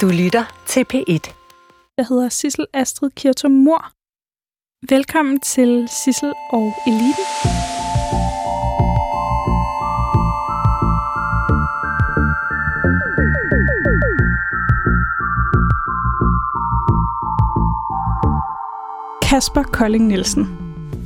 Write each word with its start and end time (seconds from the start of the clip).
Du 0.00 0.08
lytter 0.08 0.44
til 0.66 0.84
P1. 0.94 1.34
Jeg 1.96 2.06
hedder 2.08 2.28
Sissel 2.28 2.66
Astrid 2.72 3.10
Kirtum 3.10 3.50
Mor. 3.50 3.90
Velkommen 4.94 5.40
til 5.40 5.88
Sissel 6.04 6.32
og 6.52 6.72
Eliten. 6.86 7.24
Kasper 19.22 19.62
Kolding 19.62 20.06
Nielsen. 20.06 20.48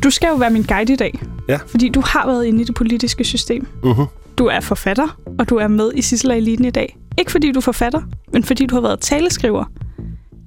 Du 0.03 0.11
skal 0.11 0.29
jo 0.29 0.35
være 0.35 0.51
min 0.51 0.63
guide 0.63 0.93
i 0.93 0.97
dag. 0.97 1.21
Ja. 1.49 1.59
Fordi 1.67 1.89
du 1.89 2.01
har 2.01 2.27
været 2.27 2.45
inde 2.45 2.61
i 2.61 2.65
det 2.65 2.75
politiske 2.75 3.25
system. 3.25 3.67
Uh-huh. 3.83 4.07
Du 4.39 4.47
er 4.47 4.61
forfatter, 4.61 5.19
og 5.39 5.49
du 5.49 5.57
er 5.57 5.69
med 5.69 5.93
i 5.95 6.03
Sissel 6.03 6.31
og 6.31 6.37
Eliten 6.37 6.65
i 6.65 6.71
dag. 6.71 6.98
Ikke 7.19 7.33
fordi 7.33 7.53
du 7.53 7.59
er 7.59 7.63
forfatter, 7.63 8.01
men 8.33 8.45
fordi 8.45 8.67
du 8.67 8.75
har 8.75 8.83
været 8.83 9.01
taleskriver 9.01 9.65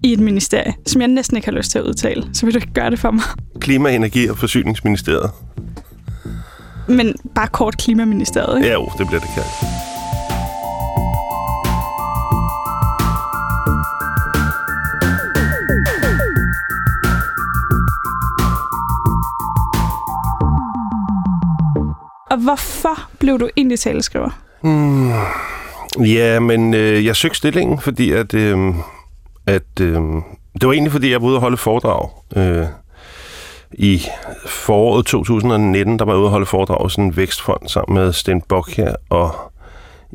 i 0.03 0.13
et 0.13 0.19
ministerie, 0.19 0.73
som 0.85 1.01
jeg 1.01 1.07
næsten 1.07 1.37
ikke 1.37 1.47
har 1.47 1.57
lyst 1.57 1.71
til 1.71 1.79
at 1.79 1.85
udtale. 1.85 2.29
Så 2.33 2.45
vil 2.45 2.53
du 2.53 2.57
ikke 2.57 2.73
gøre 2.73 2.89
det 2.89 2.99
for 2.99 3.11
mig. 3.11 3.23
Klima-, 3.59 3.95
Energi- 3.95 4.29
og 4.29 4.37
Forsyningsministeriet. 4.37 5.31
Men 6.87 7.15
bare 7.35 7.47
kort 7.47 7.77
Klimaministeriet, 7.77 8.57
ikke? 8.57 8.67
Ja, 8.67 8.73
jo, 8.73 8.89
det 8.97 9.07
bliver 9.07 9.19
det 9.19 9.29
kaldt. 9.35 9.47
Og 22.31 22.37
hvorfor 22.37 23.09
blev 23.19 23.39
du 23.39 23.49
egentlig 23.57 23.79
taleskriver? 23.79 24.29
Hmm. 24.61 25.11
Ja, 25.99 26.39
men 26.39 26.73
øh, 26.73 27.05
jeg 27.05 27.15
søgte 27.15 27.37
stillingen, 27.37 27.79
fordi 27.79 28.11
at, 28.11 28.33
øh, 28.33 28.73
at 29.47 29.79
øh, 29.81 30.01
det 30.53 30.67
var 30.67 30.71
egentlig, 30.71 30.91
fordi 30.91 31.11
jeg 31.11 31.21
var 31.21 31.27
ude 31.27 31.37
og 31.37 31.41
holde 31.41 31.57
foredrag. 31.57 32.09
Øh, 32.35 32.65
I 33.73 34.01
foråret 34.45 35.05
2019, 35.05 35.99
der 35.99 36.05
var 36.05 36.13
jeg 36.13 36.19
ude 36.19 36.27
og 36.27 36.31
holde 36.31 36.45
foredrag 36.45 36.87
i 36.87 36.89
sådan 36.89 37.03
en 37.03 37.17
vækstfond 37.17 37.67
sammen 37.67 38.03
med 38.03 38.13
Sten 38.13 38.43
her 38.75 38.95
og 39.09 39.35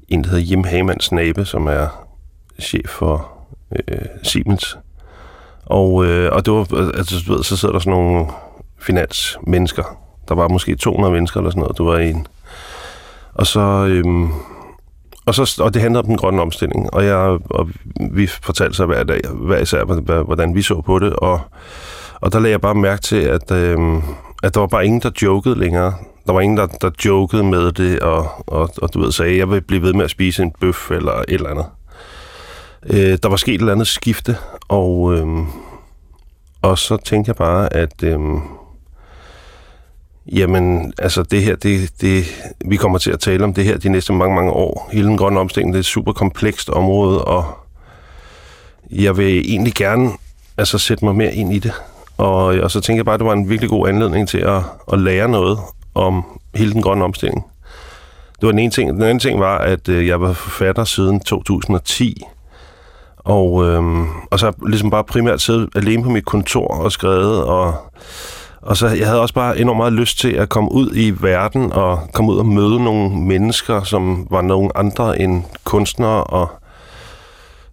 en, 0.08 0.24
der 0.24 0.30
hedder 0.30 0.44
Jim 0.44 0.64
Hamann 0.64 1.00
Snabe, 1.00 1.44
som 1.44 1.66
er 1.66 2.06
chef 2.60 2.88
for 2.88 3.28
øh, 3.88 3.98
Siemens. 4.22 4.78
Og, 5.66 6.06
øh, 6.06 6.32
og 6.32 6.46
det 6.46 6.52
var, 6.52 6.90
altså, 6.96 7.24
du 7.26 7.34
ved, 7.34 7.44
så 7.44 7.56
sidder 7.56 7.72
der 7.72 7.78
sådan 7.78 7.90
nogle 7.90 8.26
finansmennesker. 8.80 9.98
Der 10.28 10.34
var 10.34 10.48
måske 10.48 10.76
200 10.76 11.12
mennesker 11.14 11.40
eller 11.40 11.50
sådan 11.50 11.60
noget. 11.60 11.78
Du 11.78 11.84
var 11.84 11.98
en. 11.98 12.26
Og 13.34 13.46
så... 13.46 13.60
Øh, 13.86 14.28
og, 15.26 15.34
så, 15.34 15.62
og 15.62 15.74
det 15.74 15.82
handlede 15.82 16.02
om 16.02 16.06
den 16.06 16.16
grønne 16.16 16.42
omstilling, 16.42 16.94
og, 16.94 17.04
jeg, 17.04 17.38
og 17.50 17.68
vi 18.10 18.26
fortalte 18.26 18.76
sig 18.76 18.86
hver 18.86 19.02
dag, 19.02 19.20
hver 19.34 19.58
især, 19.58 19.84
hvordan 20.22 20.54
vi 20.54 20.62
så 20.62 20.80
på 20.80 20.98
det, 20.98 21.12
og, 21.12 21.40
og 22.20 22.32
der 22.32 22.38
lagde 22.38 22.52
jeg 22.52 22.60
bare 22.60 22.74
mærke 22.74 23.02
til, 23.02 23.16
at, 23.16 23.50
øh, 23.50 23.78
at 24.42 24.54
der 24.54 24.60
var 24.60 24.66
bare 24.66 24.84
ingen, 24.84 25.00
der 25.00 25.10
jokede 25.22 25.58
længere. 25.58 25.94
Der 26.26 26.32
var 26.32 26.40
ingen, 26.40 26.56
der, 26.56 26.66
der 26.66 26.90
jokede 27.04 27.44
med 27.44 27.72
det, 27.72 28.00
og, 28.00 28.28
og, 28.46 28.70
og 28.82 28.94
du 28.94 29.00
ved, 29.00 29.12
sagde, 29.12 29.38
jeg 29.38 29.50
vil 29.50 29.60
blive 29.60 29.82
ved 29.82 29.92
med 29.92 30.04
at 30.04 30.10
spise 30.10 30.42
en 30.42 30.52
bøf 30.60 30.90
eller 30.90 31.12
et 31.12 31.24
eller 31.28 31.50
andet. 31.50 31.66
Øh, 32.86 33.18
der 33.22 33.28
var 33.28 33.36
sket 33.36 33.54
et 33.54 33.60
eller 33.60 33.72
andet 33.72 33.86
skifte, 33.86 34.36
og, 34.68 35.14
øh, 35.14 35.26
og 36.62 36.78
så 36.78 36.96
tænkte 36.96 37.28
jeg 37.28 37.36
bare, 37.36 37.72
at... 37.72 38.02
Øh, 38.02 38.20
Jamen, 40.32 40.92
altså 40.98 41.22
det 41.22 41.42
her, 41.42 41.56
det, 41.56 41.90
det, 42.00 42.24
vi 42.64 42.76
kommer 42.76 42.98
til 42.98 43.10
at 43.10 43.20
tale 43.20 43.44
om 43.44 43.54
det 43.54 43.64
her 43.64 43.78
de 43.78 43.88
næste 43.88 44.12
mange, 44.12 44.34
mange 44.34 44.50
år. 44.50 44.88
Hele 44.92 45.08
den 45.08 45.16
grønne 45.16 45.40
omstilling, 45.40 45.72
det 45.72 45.78
er 45.78 45.80
et 45.80 45.86
super 45.86 46.12
komplekst 46.12 46.70
område, 46.70 47.24
og 47.24 47.44
jeg 48.90 49.16
vil 49.16 49.50
egentlig 49.50 49.74
gerne 49.74 50.10
altså, 50.58 50.78
sætte 50.78 51.04
mig 51.04 51.16
mere 51.16 51.34
ind 51.34 51.52
i 51.52 51.58
det. 51.58 51.72
Og, 52.16 52.44
og 52.44 52.70
så 52.70 52.80
tænker 52.80 52.98
jeg 52.98 53.04
bare, 53.04 53.14
at 53.14 53.20
det 53.20 53.26
var 53.26 53.32
en 53.32 53.50
virkelig 53.50 53.70
god 53.70 53.88
anledning 53.88 54.28
til 54.28 54.38
at, 54.38 54.62
at 54.92 54.98
lære 54.98 55.28
noget 55.28 55.58
om 55.94 56.40
hele 56.54 56.72
den 56.72 56.82
grønne 56.82 57.04
omstilling. 57.04 57.44
Det 58.40 58.46
var 58.46 58.50
den 58.50 58.58
ene 58.58 58.70
ting. 58.70 58.92
Den 58.92 59.02
anden 59.02 59.18
ting 59.18 59.40
var, 59.40 59.58
at 59.58 59.88
øh, 59.88 60.06
jeg 60.06 60.20
var 60.20 60.32
forfatter 60.32 60.84
siden 60.84 61.20
2010, 61.20 62.22
og, 63.18 63.64
øhm, 63.64 64.06
og 64.30 64.38
så 64.38 64.46
har 64.46 64.54
jeg 64.60 64.68
ligesom 64.68 64.90
bare 64.90 65.04
primært 65.04 65.40
siddet 65.40 65.68
alene 65.74 66.02
på 66.02 66.10
mit 66.10 66.24
kontor 66.24 66.66
og 66.66 66.92
skrevet, 66.92 67.44
og 67.44 67.74
og 68.66 68.76
så 68.76 68.88
jeg 68.88 69.06
havde 69.06 69.20
også 69.20 69.34
bare 69.34 69.58
enormt 69.58 69.76
meget 69.76 69.92
lyst 69.92 70.18
til 70.18 70.32
at 70.32 70.48
komme 70.48 70.72
ud 70.72 70.90
i 70.94 71.14
verden 71.20 71.72
og 71.72 72.00
komme 72.12 72.32
ud 72.32 72.38
og 72.38 72.46
møde 72.46 72.84
nogle 72.84 73.16
mennesker, 73.16 73.82
som 73.82 74.26
var 74.30 74.42
nogle 74.42 74.76
andre 74.76 75.20
end 75.20 75.42
kunstnere 75.64 76.24
og 76.24 76.48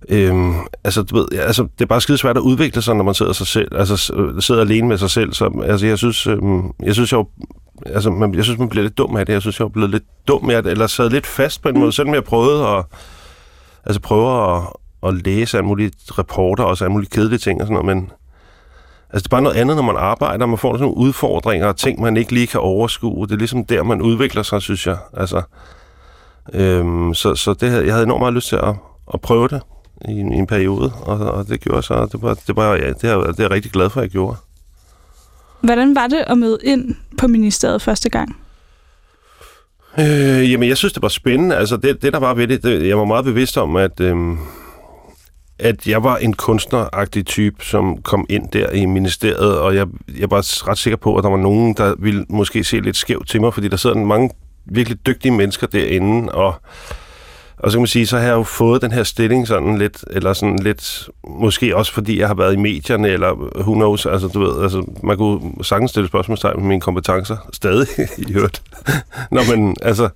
Øhm, 0.10 0.56
altså, 0.84 1.04
du 1.04 1.16
ved, 1.16 1.26
altså, 1.32 1.64
det 1.64 1.82
er 1.82 1.86
bare 1.86 2.02
skide 2.02 2.18
svært 2.18 2.38
at 2.38 2.42
udvikle 2.42 2.82
sig, 2.82 2.96
når 2.96 3.04
man 3.04 3.14
sidder 3.14 3.34
sig 3.34 3.48
selv, 3.48 3.78
altså, 3.78 3.98
sidder 4.40 4.62
alene 4.62 4.88
med 4.88 4.98
sig 4.98 5.10
selv. 5.10 5.34
Så, 5.34 5.64
altså, 5.66 5.88
jeg 5.88 5.98
synes, 5.98 6.28
øhm, 6.28 6.72
jeg 6.84 6.94
synes, 6.94 7.12
jeg, 7.12 7.24
altså, 7.86 8.10
man, 8.10 8.36
jeg 8.36 8.44
synes, 8.44 8.60
man 8.60 8.70
bliver 8.70 8.84
lidt 8.84 8.98
dum 8.98 9.16
af 9.16 9.26
det. 9.26 9.34
Jeg 9.34 9.42
synes, 9.42 9.60
jeg 9.60 9.66
er 9.66 9.70
blevet 9.70 9.90
lidt 9.90 10.04
dum 10.28 10.50
af 10.50 10.64
det, 10.64 10.72
eller 10.72 10.88
sad 10.88 11.10
lidt 11.10 11.28
fast 11.28 11.62
på 11.62 11.70
en 11.70 11.80
måde, 11.80 11.92
selvom 11.92 12.14
jeg 12.14 12.24
prøvede 12.24 12.68
at, 12.68 12.86
altså, 13.86 14.02
prøve 14.02 14.56
at, 14.56 14.64
at 15.08 15.26
læse 15.26 15.58
alle 15.58 15.68
mulige 15.68 15.92
reporter, 16.12 16.64
og 16.64 16.70
også 16.70 16.86
alle 16.86 16.94
mulige 16.94 17.10
kedelige 17.10 17.40
ting 17.40 17.62
og 17.62 17.68
sådan 17.68 17.84
noget, 17.84 17.98
men 17.98 18.12
Altså, 19.14 19.24
det 19.24 19.28
er 19.28 19.30
bare 19.30 19.42
noget 19.42 19.56
andet, 19.56 19.76
når 19.76 19.84
man 19.84 19.98
arbejder. 19.98 20.46
Man 20.46 20.58
får 20.58 20.74
sådan 20.74 20.82
nogle 20.82 20.98
udfordringer 20.98 21.68
og 21.68 21.78
ting, 21.78 22.02
man 22.02 22.18
ikke 22.18 22.34
lige 22.34 22.48
kan 22.48 22.60
overskue. 22.60 23.28
Det 23.28 23.34
er 23.34 23.38
ligesom 23.38 23.66
der, 23.66 23.84
man 23.84 24.02
udvikler 24.02 24.44
sig, 24.44 24.62
synes 24.62 24.88
jeg. 24.88 24.98
Altså, 25.18 25.42
øhm, 26.54 27.14
så 27.14 27.36
så 27.36 27.54
det, 27.54 27.86
jeg 27.86 27.94
havde 27.94 28.04
enormt 28.04 28.22
meget 28.22 28.34
lyst 28.34 28.48
til 28.48 28.56
at, 28.56 28.76
at 29.14 29.22
prøve 29.22 29.48
det 29.48 29.62
i 30.08 30.12
en, 30.12 30.34
i 30.34 30.38
en 30.38 30.48
periode, 30.48 30.92
og, 31.02 31.20
og 31.20 31.48
det 31.48 31.62
gjorde 31.62 31.84
så. 31.84 32.08
Det 32.12 32.22
var, 32.22 32.34
det 32.48 32.56
var, 32.56 32.74
ja, 32.74 32.88
det 32.88 33.04
er, 33.04 33.18
det 33.18 33.40
er 33.40 33.44
jeg 33.44 33.52
rigtig 33.52 33.72
glad 33.72 33.90
for, 33.90 34.00
at 34.00 34.04
jeg 34.04 34.12
gjorde. 34.12 34.36
Hvordan 35.62 35.96
var 35.96 36.08
det 36.08 36.24
at 36.28 36.38
møde 36.38 36.58
ind 36.64 36.96
på 37.18 37.28
ministeriet 37.28 37.82
første 37.82 38.10
gang? 38.10 38.38
Øh, 40.00 40.52
jamen, 40.52 40.70
jeg 40.70 40.78
synes, 40.78 40.94
det 40.94 41.02
var 41.02 41.10
spændende. 41.10 41.56
Altså, 41.56 41.78
det, 41.78 42.02
det 42.02 42.14
der 42.14 42.20
var 42.20 42.34
ved 42.34 42.48
det, 42.48 42.64
det 42.64 42.88
jeg 42.88 42.98
var 42.98 43.06
meget 43.06 43.26
bevidst 43.26 43.58
om, 43.58 43.76
at... 43.76 44.00
Øhm, 44.00 44.38
at 45.64 45.88
jeg 45.88 46.04
var 46.04 46.18
en 46.18 46.34
kunstneragtig 46.34 47.26
type, 47.26 47.66
som 47.66 48.02
kom 48.02 48.26
ind 48.30 48.52
der 48.52 48.70
i 48.70 48.86
ministeriet, 48.86 49.60
og 49.60 49.76
jeg, 49.76 49.88
jeg 50.20 50.32
var 50.32 50.68
ret 50.68 50.78
sikker 50.78 50.98
på, 50.98 51.18
at 51.18 51.24
der 51.24 51.30
var 51.30 51.38
nogen, 51.38 51.74
der 51.74 51.96
ville 52.00 52.26
måske 52.30 52.64
se 52.64 52.80
lidt 52.80 52.98
skævt 52.98 53.28
til 53.28 53.42
mig, 53.42 53.54
fordi 53.54 53.68
der 53.68 53.78
sidder 53.78 53.96
mange 53.96 54.30
virkelig 54.66 55.06
dygtige 55.06 55.32
mennesker 55.32 55.68
derinde, 55.68 56.32
og, 56.32 56.56
og 57.58 57.72
så 57.72 57.78
kan 57.78 57.82
man 57.82 57.88
sige, 57.88 58.08
så 58.08 58.18
har 58.18 58.26
jeg 58.26 58.34
jo 58.34 58.44
fået 58.44 58.82
den 58.82 58.92
her 58.92 59.04
stilling 59.04 59.48
sådan 59.48 59.78
lidt, 59.78 60.06
eller 60.10 60.34
sådan 60.34 60.60
lidt, 60.60 61.10
måske 61.28 61.76
også 61.76 61.94
fordi 61.94 62.20
jeg 62.20 62.28
har 62.28 62.36
været 62.36 62.54
i 62.54 62.58
medierne, 62.58 63.08
eller 63.08 63.34
who 63.60 63.74
knows, 63.74 64.06
altså 64.06 64.28
du 64.28 64.40
ved, 64.40 64.64
altså 64.64 64.84
man 65.04 65.18
kunne 65.18 65.64
sagtens 65.64 65.92
stille 65.92 66.08
spørgsmålstegn 66.08 66.60
med 66.60 66.68
mine 66.68 66.82
kompetencer, 66.82 67.38
stadig 67.54 67.88
i 68.28 68.34
hørt. 68.34 68.62
Nå, 69.32 69.42
men 69.56 69.76
altså, 69.82 70.10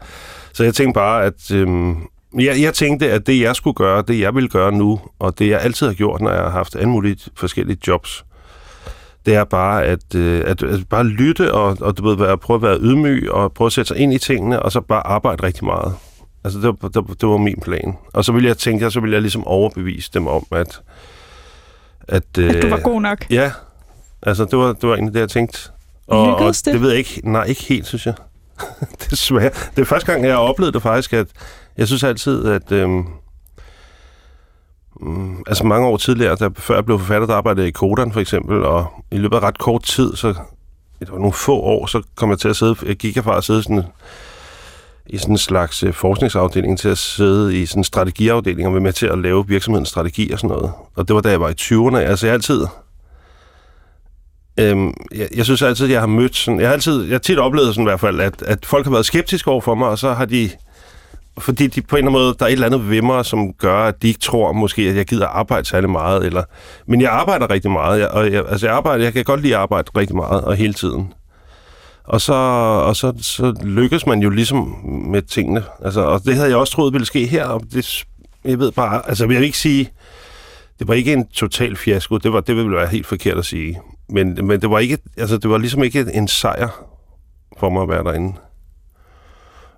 så 0.53 0.63
jeg 0.63 0.73
tænkte 0.73 0.93
bare, 0.93 1.23
at 1.23 1.51
øhm, 1.51 1.97
jeg, 2.33 2.61
jeg 2.61 2.73
tænkte, 2.73 3.11
at 3.11 3.27
det, 3.27 3.41
jeg 3.41 3.55
skulle 3.55 3.75
gøre, 3.75 4.03
det, 4.07 4.19
jeg 4.19 4.35
ville 4.35 4.49
gøre 4.49 4.71
nu, 4.71 4.99
og 5.19 5.39
det, 5.39 5.49
jeg 5.49 5.61
altid 5.61 5.87
har 5.87 5.93
gjort, 5.93 6.21
når 6.21 6.31
jeg 6.31 6.41
har 6.41 6.49
haft 6.49 6.75
alle 6.75 6.89
mulige 6.89 7.17
forskellige 7.35 7.77
jobs, 7.87 8.25
det 9.25 9.35
er 9.35 9.43
bare 9.43 9.85
at, 9.85 10.15
øh, 10.15 10.43
at, 10.45 10.63
at 10.63 10.89
bare 10.89 11.03
lytte 11.03 11.53
og, 11.53 11.77
og 11.81 11.97
du 11.97 12.15
ved, 12.15 12.37
prøve 12.37 12.55
at 12.55 12.61
være 12.61 12.77
ydmyg 12.81 13.31
og 13.31 13.53
prøve 13.53 13.65
at 13.65 13.73
sætte 13.73 13.87
sig 13.87 13.97
ind 13.97 14.13
i 14.13 14.17
tingene, 14.17 14.61
og 14.61 14.71
så 14.71 14.81
bare 14.81 15.07
arbejde 15.07 15.43
rigtig 15.43 15.65
meget. 15.65 15.93
Altså, 16.43 16.59
det 16.59 16.67
var, 16.81 16.87
det, 16.89 17.21
det 17.21 17.29
var 17.29 17.37
min 17.37 17.59
plan. 17.61 17.97
Og 18.13 18.25
så 18.25 18.31
ville 18.31 18.47
jeg 18.47 18.57
tænke, 18.57 18.85
at 18.85 18.93
så 18.93 18.99
ville 18.99 19.13
jeg 19.13 19.21
ligesom 19.21 19.47
overbevise 19.47 20.11
dem 20.13 20.27
om, 20.27 20.45
at... 20.51 20.81
At, 22.07 22.23
øh, 22.39 22.49
at 22.49 22.63
du 22.63 22.69
var 22.69 22.79
god 22.79 23.01
nok? 23.01 23.25
Ja. 23.29 23.51
Altså, 24.23 24.45
det 24.45 24.59
var, 24.59 24.73
det 24.73 24.89
var 24.89 24.95
egentlig 24.95 25.13
det, 25.13 25.19
jeg 25.19 25.29
tænkte. 25.29 25.59
Og, 26.07 26.35
og 26.35 26.53
det? 26.53 26.65
det 26.65 26.81
ved 26.81 26.89
jeg 26.89 26.97
ikke. 26.97 27.21
Nej, 27.23 27.43
ikke 27.43 27.63
helt, 27.63 27.87
synes 27.87 28.05
jeg. 28.05 28.13
Desværre. 29.09 29.49
Det 29.75 29.81
er 29.81 29.85
første 29.85 30.11
gang, 30.11 30.25
jeg 30.25 30.33
har 30.33 30.39
oplevet 30.39 30.73
det 30.73 30.81
faktisk, 30.81 31.13
at 31.13 31.27
jeg 31.77 31.87
synes 31.87 32.03
altid, 32.03 32.45
at... 32.45 32.71
Øh, 32.71 32.89
mm, 35.01 35.43
altså 35.47 35.63
mange 35.63 35.87
år 35.87 35.97
tidligere, 35.97 36.35
da, 36.35 36.49
før 36.55 36.75
jeg 36.75 36.85
blev 36.85 36.99
forfatter, 36.99 37.27
der 37.27 37.35
arbejdede 37.35 37.61
jeg 37.61 37.67
i 37.67 37.71
Kodan 37.71 38.11
for 38.11 38.19
eksempel, 38.19 38.63
og 38.63 38.87
i 39.11 39.17
løbet 39.17 39.35
af 39.35 39.39
ret 39.39 39.57
kort 39.57 39.83
tid, 39.83 40.15
så 40.15 40.27
det 40.99 41.11
var 41.11 41.17
nogle 41.17 41.33
få 41.33 41.59
år, 41.59 41.85
så 41.85 42.01
kom 42.15 42.29
jeg 42.29 42.39
til 42.39 42.49
at 42.49 42.55
sidde, 42.55 42.75
jeg 42.85 42.95
gik 42.95 43.15
jeg 43.15 43.23
fra 43.23 43.37
at 43.37 43.43
sidde 43.43 43.63
sådan, 43.63 43.83
i 45.09 45.17
sådan 45.17 45.33
en 45.33 45.37
slags 45.37 45.83
øh, 45.83 45.93
forskningsafdeling 45.93 46.79
til 46.79 46.89
at 46.89 46.97
sidde 46.97 47.61
i 47.61 47.65
sådan 47.65 47.79
en 47.79 47.83
strategiafdeling 47.83 48.67
og 48.67 48.73
være 48.73 48.81
med 48.81 48.93
til 48.93 49.05
at 49.07 49.19
lave 49.19 49.47
virksomhedens 49.47 49.89
strategi 49.89 50.31
og 50.31 50.39
sådan 50.39 50.55
noget. 50.55 50.71
Og 50.95 51.07
det 51.07 51.15
var 51.15 51.21
da 51.21 51.29
jeg 51.29 51.41
var 51.41 51.49
i 51.49 51.55
20'erne. 51.61 51.97
Altså 51.97 52.25
jeg 52.25 52.33
altid... 52.33 52.65
Øhm, 54.59 54.93
jeg, 55.15 55.27
jeg 55.35 55.45
synes 55.45 55.61
altid, 55.61 55.87
jeg 55.87 55.99
har 55.99 56.07
mødt 56.07 56.35
sådan... 56.35 56.59
Jeg 56.59 56.67
har 56.67 56.73
altid... 56.73 57.03
Jeg 57.03 57.13
har 57.13 57.19
tit 57.19 57.39
oplevet 57.39 57.75
sådan 57.75 57.83
i 57.83 57.89
hvert 57.89 57.99
fald, 57.99 58.19
at, 58.19 58.41
at 58.41 58.65
folk 58.65 58.85
har 58.85 58.91
været 58.91 59.05
skeptiske 59.05 59.51
over 59.51 59.61
for 59.61 59.75
mig, 59.75 59.87
og 59.87 59.99
så 59.99 60.13
har 60.13 60.25
de 60.25 60.49
fordi 61.39 61.67
de 61.67 61.81
på 61.81 61.95
en 61.95 61.97
eller 61.97 62.11
anden 62.11 62.21
måde, 62.21 62.35
der 62.39 62.45
er 62.45 62.49
et 62.49 62.53
eller 62.53 62.65
andet 62.65 62.89
ved 62.89 63.01
mig, 63.01 63.25
som 63.25 63.53
gør, 63.53 63.77
at 63.77 64.01
de 64.01 64.07
ikke 64.07 64.19
tror 64.19 64.51
måske, 64.51 64.81
at 64.81 64.95
jeg 64.95 65.05
gider 65.05 65.27
arbejde 65.27 65.67
særlig 65.67 65.89
meget. 65.89 66.25
Eller, 66.25 66.43
men 66.87 67.01
jeg 67.01 67.11
arbejder 67.11 67.49
rigtig 67.49 67.71
meget, 67.71 67.99
jeg, 67.99 68.07
og 68.07 68.31
jeg, 68.31 68.43
altså 68.49 68.67
jeg, 68.67 68.75
arbejder, 68.75 69.03
jeg 69.03 69.13
kan 69.13 69.23
godt 69.23 69.41
lide 69.41 69.55
at 69.55 69.61
arbejde 69.61 69.91
rigtig 69.97 70.15
meget 70.15 70.41
og 70.41 70.55
hele 70.55 70.73
tiden. 70.73 71.13
Og 72.03 72.21
så, 72.21 72.33
og 72.33 72.95
så, 72.95 73.13
så 73.21 73.55
lykkes 73.63 74.05
man 74.05 74.19
jo 74.19 74.29
ligesom 74.29 74.57
med 74.85 75.21
tingene. 75.21 75.63
Altså, 75.85 76.01
og 76.01 76.23
det 76.23 76.35
havde 76.35 76.49
jeg 76.49 76.57
også 76.57 76.73
troet 76.73 76.93
ville 76.93 77.05
ske 77.05 77.25
her, 77.25 77.45
og 77.45 77.61
det, 77.73 78.05
jeg 78.45 78.59
ved 78.59 78.71
bare, 78.71 79.09
altså 79.09 79.23
jeg 79.23 79.29
vil 79.29 79.43
ikke 79.43 79.57
sige, 79.57 79.89
det 80.79 80.87
var 80.87 80.93
ikke 80.93 81.13
en 81.13 81.27
total 81.27 81.75
fiasko, 81.75 82.17
det, 82.17 82.33
var, 82.33 82.39
det 82.39 82.55
ville 82.55 82.71
være 82.71 82.87
helt 82.87 83.07
forkert 83.07 83.37
at 83.37 83.45
sige. 83.45 83.79
Men, 84.09 84.47
men 84.47 84.61
det, 84.61 84.69
var 84.69 84.79
ikke, 84.79 84.97
altså, 85.17 85.37
det 85.37 85.49
var 85.49 85.57
ligesom 85.57 85.83
ikke 85.83 86.05
en 86.13 86.27
sejr 86.27 86.85
for 87.59 87.69
mig 87.69 87.83
at 87.83 87.89
være 87.89 88.03
derinde. 88.03 88.33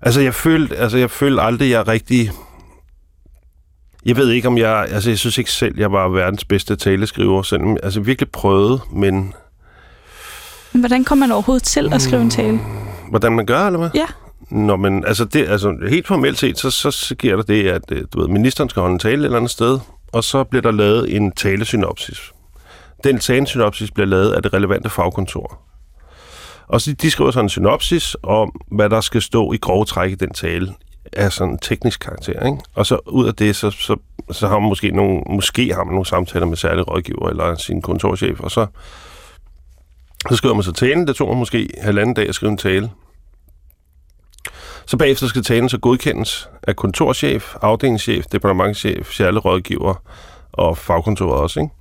Altså, 0.02 0.20
jeg 0.20 0.34
følte, 0.34 0.76
altså, 0.76 0.98
jeg 0.98 1.10
følte 1.10 1.42
aldrig, 1.42 1.70
jeg 1.70 1.88
rigtig... 1.88 2.30
Jeg 4.06 4.16
ved 4.16 4.30
ikke, 4.30 4.48
om 4.48 4.58
jeg... 4.58 4.86
Altså, 4.90 5.10
jeg 5.10 5.18
synes 5.18 5.38
ikke 5.38 5.52
selv, 5.52 5.78
jeg 5.78 5.92
var 5.92 6.08
verdens 6.08 6.44
bedste 6.44 6.76
taleskriver, 6.76 7.42
selvom 7.42 7.76
altså, 7.82 8.00
virkelig 8.00 8.30
prøvede, 8.30 8.80
men... 8.92 9.34
Men 10.72 10.80
hvordan 10.80 11.04
kommer 11.04 11.26
man 11.26 11.32
overhovedet 11.32 11.62
til 11.62 11.94
at 11.94 12.02
skrive 12.02 12.22
en 12.22 12.30
tale? 12.30 12.60
Hvordan 13.10 13.32
man 13.32 13.46
gør, 13.46 13.66
eller 13.66 13.78
hvad? 13.78 13.90
Ja. 13.94 14.06
Nå, 14.50 14.76
men 14.76 15.04
altså, 15.04 15.24
det, 15.24 15.48
altså 15.48 15.76
helt 15.88 16.06
formelt 16.06 16.38
set, 16.38 16.58
så, 16.58 16.70
så, 16.70 16.90
så 16.90 17.14
sker 17.14 17.36
der 17.36 17.42
det, 17.42 17.68
at 17.68 17.82
øh, 17.92 18.04
du 18.12 18.20
ved, 18.20 18.28
ministeren 18.28 18.70
skal 18.70 18.80
holde 18.80 18.92
en 18.92 18.98
tale 18.98 19.20
et 19.20 19.24
eller 19.24 19.36
andet 19.36 19.50
sted, 19.50 19.78
og 20.12 20.24
så 20.24 20.44
bliver 20.44 20.62
der 20.62 20.70
lavet 20.70 21.16
en 21.16 21.32
talesynopsis. 21.32 22.32
Den 23.04 23.18
talesynopsis 23.18 23.90
bliver 23.90 24.06
lavet 24.06 24.32
af 24.32 24.42
det 24.42 24.52
relevante 24.52 24.90
fagkontor. 24.90 25.69
Og 26.70 26.80
så 26.80 26.92
de 26.92 27.10
skriver 27.10 27.30
sådan 27.30 27.44
en 27.44 27.48
synopsis 27.48 28.16
om, 28.22 28.60
hvad 28.72 28.90
der 28.90 29.00
skal 29.00 29.22
stå 29.22 29.52
i 29.52 29.56
grove 29.56 29.84
træk 29.84 30.10
i 30.10 30.14
den 30.14 30.32
tale 30.32 30.74
af 31.12 31.32
sådan 31.32 31.52
en 31.52 31.58
teknisk 31.58 32.00
karakter. 32.00 32.46
Ikke? 32.46 32.58
Og 32.74 32.86
så 32.86 32.98
ud 33.06 33.26
af 33.26 33.34
det, 33.34 33.56
så, 33.56 33.70
så, 33.70 33.96
så 34.30 34.48
har 34.48 34.58
man 34.58 34.68
måske 34.68 34.90
nogle, 34.90 35.22
måske 35.26 35.74
har 35.74 35.84
man 35.84 35.92
nogle 35.92 36.06
samtaler 36.06 36.46
med 36.46 36.56
særlige 36.56 36.82
rådgiver 36.82 37.28
eller 37.28 37.56
sin 37.56 37.82
kontorchef, 37.82 38.40
og 38.40 38.50
så, 38.50 38.66
så 40.30 40.36
skriver 40.36 40.54
man 40.54 40.62
så 40.62 40.72
talen. 40.72 41.06
Det 41.06 41.16
tog 41.16 41.28
man 41.28 41.38
måske 41.38 41.70
halvanden 41.80 42.14
dag 42.14 42.28
at 42.28 42.34
skrive 42.34 42.52
en 42.52 42.58
tale. 42.58 42.90
Så 44.86 44.96
bagefter 44.96 45.26
skal 45.26 45.42
talen 45.42 45.68
så 45.68 45.78
godkendes 45.78 46.48
af 46.62 46.76
kontorchef, 46.76 47.54
afdelingschef, 47.62 48.26
departementchef, 48.26 49.12
særlig 49.12 49.44
rådgiver 49.44 49.94
og 50.52 50.78
fagkontoret 50.78 51.40
også. 51.40 51.60
Ikke? 51.60 51.72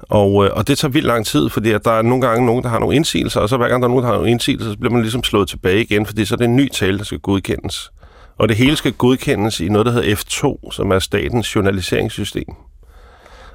Og, 0.00 0.44
øh, 0.44 0.50
og 0.54 0.68
det 0.68 0.78
tager 0.78 0.92
vildt 0.92 1.06
lang 1.06 1.26
tid, 1.26 1.48
fordi 1.48 1.70
at 1.70 1.84
der 1.84 1.90
er 1.90 2.02
nogle 2.02 2.26
gange 2.26 2.46
nogen, 2.46 2.62
der 2.62 2.68
har 2.68 2.78
nogle 2.78 2.96
indsigelser, 2.96 3.40
og 3.40 3.48
så 3.48 3.56
hver 3.56 3.68
gang 3.68 3.82
der 3.82 3.88
er 3.88 3.90
nogen, 3.90 4.04
der 4.04 4.10
har 4.10 4.16
nogle 4.16 4.30
indsigelser, 4.30 4.70
så 4.70 4.78
bliver 4.78 4.92
man 4.92 5.02
ligesom 5.02 5.24
slået 5.24 5.48
tilbage 5.48 5.82
igen, 5.82 6.06
fordi 6.06 6.24
så 6.24 6.34
er 6.34 6.36
det 6.36 6.44
en 6.44 6.56
ny 6.56 6.70
tale, 6.70 6.98
der 6.98 7.04
skal 7.04 7.18
godkendes. 7.18 7.92
Og 8.38 8.48
det 8.48 8.56
hele 8.56 8.76
skal 8.76 8.92
godkendes 8.92 9.60
i 9.60 9.68
noget, 9.68 9.86
der 9.86 9.92
hedder 9.92 10.14
F2, 10.14 10.70
som 10.72 10.90
er 10.90 10.98
statens 10.98 11.56
journaliseringssystem. 11.56 12.54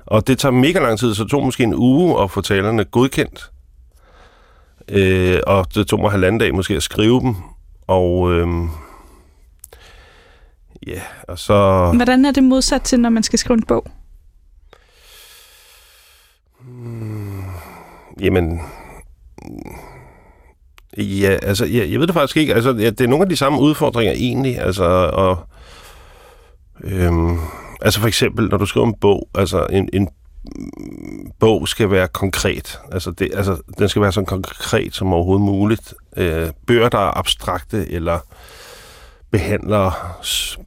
Og 0.05 0.27
det 0.27 0.39
tager 0.39 0.53
mega 0.53 0.79
lang 0.79 0.99
tid, 0.99 1.15
så 1.15 1.23
det 1.23 1.31
tog 1.31 1.45
måske 1.45 1.63
en 1.63 1.75
uge 1.75 2.23
at 2.23 2.31
få 2.31 2.41
talerne 2.41 2.85
godkendt. 2.85 3.51
Øh, 4.89 5.39
og 5.47 5.75
det 5.75 5.87
tog 5.87 5.99
mig 5.99 6.11
halvanden 6.11 6.39
dag 6.39 6.55
måske 6.55 6.75
at 6.75 6.83
skrive 6.83 7.19
dem. 7.21 7.35
Og 7.87 8.33
øh, 8.33 8.47
ja, 10.87 11.01
og 11.27 11.39
så... 11.39 11.91
Hvordan 11.95 12.25
er 12.25 12.31
det 12.31 12.43
modsat 12.43 12.81
til, 12.81 12.99
når 12.99 13.09
man 13.09 13.23
skal 13.23 13.39
skrive 13.39 13.57
en 13.57 13.63
bog? 13.63 13.87
Jamen, 18.21 18.61
ja, 20.97 21.37
altså, 21.41 21.65
jeg, 21.65 21.91
jeg 21.91 21.99
ved 21.99 22.07
det 22.07 22.13
faktisk 22.13 22.37
ikke. 22.37 22.55
Altså, 22.55 22.69
ja, 22.69 22.89
det 22.89 23.01
er 23.01 23.07
nogle 23.07 23.23
af 23.23 23.29
de 23.29 23.35
samme 23.35 23.59
udfordringer 23.59 24.13
egentlig. 24.13 24.59
Altså, 24.59 24.83
og, 25.13 25.37
øhm, 26.83 27.37
altså 27.81 27.99
for 27.99 28.07
eksempel, 28.07 28.49
når 28.49 28.57
du 28.57 28.65
skriver 28.65 28.87
en 28.87 28.95
bog, 29.01 29.29
altså 29.35 29.67
en, 29.71 29.89
en 29.93 30.09
bog 31.39 31.67
skal 31.67 31.91
være 31.91 32.07
konkret. 32.07 32.79
Altså, 32.91 33.11
det, 33.11 33.29
altså, 33.33 33.57
den 33.77 33.89
skal 33.89 34.01
være 34.01 34.11
så 34.11 34.23
konkret 34.23 34.95
som 34.95 35.13
overhovedet 35.13 35.45
muligt. 35.45 35.93
Øh, 36.17 36.49
bøger, 36.67 36.89
der 36.89 36.97
er 36.97 37.17
abstrakte 37.17 37.91
eller 37.91 38.19
behandler 39.33 40.17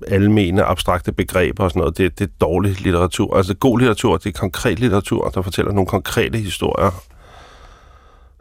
almene 0.09 0.65
abstrakte 0.65 1.13
begreber 1.13 1.65
og 1.65 1.71
sådan 1.71 1.81
noget, 1.81 1.99
det, 1.99 2.19
det 2.19 2.25
er 2.25 2.33
dårlig 2.41 2.81
litteratur. 2.81 3.37
Altså 3.37 3.55
god 3.55 3.79
litteratur, 3.79 4.17
det 4.17 4.27
er 4.27 4.39
konkret 4.41 4.79
litteratur, 4.79 5.29
der 5.29 5.43
fortæller 5.43 5.73
nogle 5.73 5.87
konkrete 5.87 6.39
historier 6.39 6.91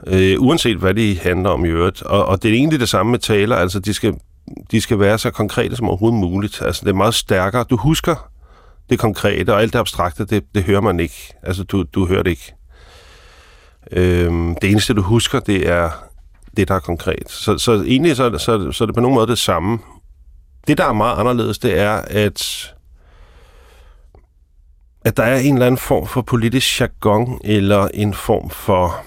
øh, 0.07 0.35
uanset 0.39 0.77
hvad 0.77 0.93
de 0.93 1.19
handler 1.19 1.49
om 1.49 1.65
i 1.65 1.67
øvrigt. 1.67 2.01
Og, 2.01 2.25
og 2.25 2.43
det 2.43 2.51
er 2.51 2.55
egentlig 2.55 2.79
det 2.79 2.89
samme 2.89 3.11
med 3.11 3.19
taler, 3.19 3.55
altså 3.55 3.79
de 3.79 3.93
skal, 3.93 4.13
de 4.71 4.81
skal 4.81 4.99
være 4.99 5.17
så 5.17 5.31
konkrete 5.31 5.75
som 5.75 5.87
overhovedet 5.87 6.19
muligt. 6.19 6.61
Altså 6.61 6.81
det 6.85 6.89
er 6.89 6.95
meget 6.95 7.15
stærkere. 7.15 7.63
Du 7.63 7.77
husker 7.77 8.29
det 8.89 8.99
konkrete, 8.99 9.53
og 9.53 9.61
alt 9.61 9.73
det 9.73 9.79
abstrakte, 9.79 10.25
det, 10.25 10.43
det 10.55 10.63
hører 10.63 10.81
man 10.81 10.99
ikke. 10.99 11.33
Altså 11.43 11.63
du, 11.63 11.83
du 11.83 12.07
hører 12.07 12.23
det 12.23 12.29
ikke. 12.29 12.53
Øh, 13.91 14.31
det 14.61 14.71
eneste, 14.71 14.93
du 14.93 15.01
husker, 15.01 15.39
det 15.39 15.69
er 15.69 15.89
det, 16.57 16.67
der 16.67 16.75
er 16.75 16.79
konkret. 16.79 17.31
Så, 17.31 17.57
så 17.57 17.73
egentlig 17.73 18.15
så, 18.15 18.37
så, 18.37 18.71
så 18.71 18.83
er 18.83 18.85
det 18.85 18.95
på 18.95 19.01
nogen 19.01 19.15
måde 19.15 19.27
det 19.27 19.39
samme. 19.39 19.79
Det, 20.67 20.77
der 20.77 20.85
er 20.85 20.93
meget 20.93 21.19
anderledes, 21.19 21.59
det 21.59 21.79
er, 21.79 22.01
at 22.07 22.71
at 25.05 25.17
der 25.17 25.23
er 25.23 25.39
en 25.39 25.53
eller 25.53 25.65
anden 25.65 25.77
form 25.77 26.07
for 26.07 26.21
politisk 26.21 26.81
jargon, 26.81 27.39
eller 27.43 27.87
en 27.93 28.13
form 28.13 28.49
for 28.49 29.05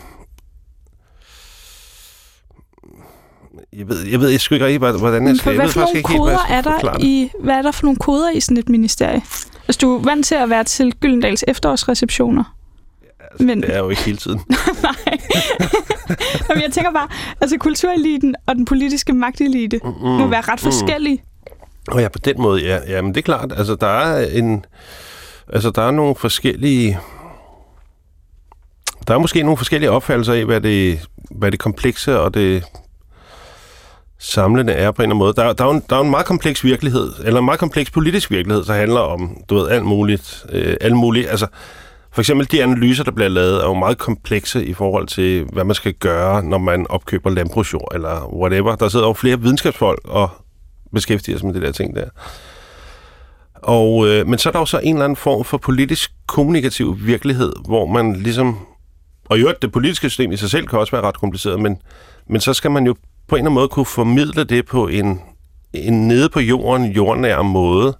jeg 3.72 3.88
ved, 3.88 4.06
jeg 4.06 4.20
ved 4.20 4.28
jeg 4.28 4.52
ikke 4.52 4.64
rigtig, 4.64 4.78
hvordan 4.78 5.26
jeg 5.26 5.36
skal... 5.36 5.54
Hvad 5.54 5.64
jeg 5.64 5.72
for 5.72 5.80
nogle 5.80 6.02
koder 6.02 6.38
er 6.48 6.60
der 6.60 6.96
i, 7.00 7.30
hvad 7.40 7.54
er 7.54 7.62
der 7.62 7.70
for 7.70 7.84
nogle 7.84 7.96
koder 7.96 8.30
i 8.30 8.40
sådan 8.40 8.56
et 8.56 8.68
ministerie? 8.68 9.22
Altså, 9.68 9.78
du 9.80 9.96
er 9.96 10.02
vant 10.02 10.26
til 10.26 10.34
at 10.34 10.50
være 10.50 10.64
til 10.64 10.92
Gyldendals 11.00 11.44
efterårsreceptioner. 11.48 12.56
Altså, 13.20 13.46
men... 13.46 13.62
Det 13.62 13.74
er 13.74 13.78
jo 13.78 13.88
ikke 13.88 14.02
hele 14.02 14.18
tiden. 14.18 14.40
Nej. 14.82 15.18
men 16.48 16.62
jeg 16.62 16.72
tænker 16.72 16.92
bare, 16.92 17.08
altså 17.40 17.56
kultureliten 17.58 18.34
og 18.46 18.54
den 18.54 18.64
politiske 18.64 19.12
magtelite 19.12 19.80
mm, 19.84 19.90
må 19.90 20.26
være 20.26 20.40
ret 20.40 20.60
mm. 20.60 20.64
forskellige. 20.64 21.22
Og 21.90 22.00
ja, 22.00 22.08
på 22.08 22.18
den 22.18 22.42
måde, 22.42 22.64
ja. 22.64 22.78
ja. 22.88 23.02
men 23.02 23.14
det 23.14 23.20
er 23.20 23.22
klart, 23.22 23.52
altså 23.56 23.74
der 23.74 23.86
er 23.86 24.26
en... 24.26 24.64
Altså, 25.52 25.70
der 25.70 25.82
er 25.82 25.90
nogle 25.90 26.14
forskellige... 26.14 26.98
Der 29.08 29.14
er 29.14 29.18
måske 29.18 29.42
nogle 29.42 29.56
forskellige 29.56 29.90
opfattelser 29.90 30.32
af, 30.32 30.44
hvad 30.44 30.60
det, 30.60 31.00
hvad 31.30 31.50
det 31.50 31.60
komplekse 31.60 32.20
og 32.20 32.34
det 32.34 32.64
samlende 34.18 34.72
er 34.72 34.90
på 34.90 35.02
en 35.02 35.04
eller 35.04 35.14
anden 35.14 35.18
måde. 35.18 35.32
Der, 35.32 35.52
der, 35.52 35.64
er 35.64 35.70
en, 35.70 35.82
der 35.90 35.96
er 35.96 36.00
en 36.00 36.10
meget 36.10 36.26
kompleks 36.26 36.64
virkelighed, 36.64 37.12
eller 37.24 37.40
en 37.40 37.44
meget 37.44 37.60
kompleks 37.60 37.90
politisk 37.90 38.30
virkelighed, 38.30 38.64
der 38.64 38.72
handler 38.72 39.00
om, 39.00 39.42
du 39.48 39.54
ved, 39.54 39.68
alt 39.68 39.84
muligt. 39.84 40.46
Øh, 40.52 40.76
alt 40.80 40.96
muligt. 40.96 41.28
Altså, 41.28 41.46
for 42.12 42.20
eksempel 42.22 42.50
de 42.52 42.62
analyser, 42.62 43.04
der 43.04 43.10
bliver 43.10 43.28
lavet, 43.28 43.60
er 43.60 43.66
jo 43.66 43.74
meget 43.74 43.98
komplekse 43.98 44.64
i 44.64 44.74
forhold 44.74 45.06
til, 45.06 45.44
hvad 45.52 45.64
man 45.64 45.74
skal 45.74 45.94
gøre, 45.94 46.42
når 46.42 46.58
man 46.58 46.86
opkøber 46.88 47.30
landbrugsjord, 47.30 47.88
eller 47.94 48.34
whatever. 48.34 48.76
Der 48.76 48.88
sidder 48.88 49.06
jo 49.06 49.12
flere 49.12 49.40
videnskabsfolk 49.40 50.00
og 50.04 50.30
beskæftiger 50.94 51.38
sig 51.38 51.46
med 51.46 51.54
det 51.54 51.62
der 51.62 51.72
ting 51.72 51.96
der. 51.96 52.08
Og, 53.54 54.08
øh, 54.08 54.26
men 54.26 54.38
så 54.38 54.48
er 54.48 54.52
der 54.52 54.58
jo 54.58 54.66
så 54.66 54.78
en 54.78 54.94
eller 54.94 55.04
anden 55.04 55.16
form 55.16 55.44
for 55.44 55.58
politisk 55.58 56.12
kommunikativ 56.26 56.96
virkelighed, 57.00 57.52
hvor 57.64 57.86
man 57.86 58.16
ligesom... 58.16 58.58
Og 59.24 59.38
i 59.38 59.40
øvrigt, 59.40 59.62
det 59.62 59.72
politiske 59.72 60.10
system 60.10 60.32
i 60.32 60.36
sig 60.36 60.50
selv 60.50 60.66
kan 60.66 60.78
også 60.78 60.90
være 60.90 61.02
ret 61.02 61.18
kompliceret, 61.18 61.60
men, 61.60 61.76
men 62.26 62.40
så 62.40 62.52
skal 62.52 62.70
man 62.70 62.86
jo 62.86 62.94
på 63.28 63.36
en 63.36 63.38
eller 63.38 63.50
anden 63.50 63.54
måde 63.54 63.68
kunne 63.68 63.86
formidle 63.86 64.44
det 64.44 64.66
på 64.66 64.88
en, 64.88 65.20
en 65.72 66.08
nede 66.08 66.28
på 66.28 66.40
jorden, 66.40 66.92
jordnær 66.92 67.42
måde, 67.42 67.96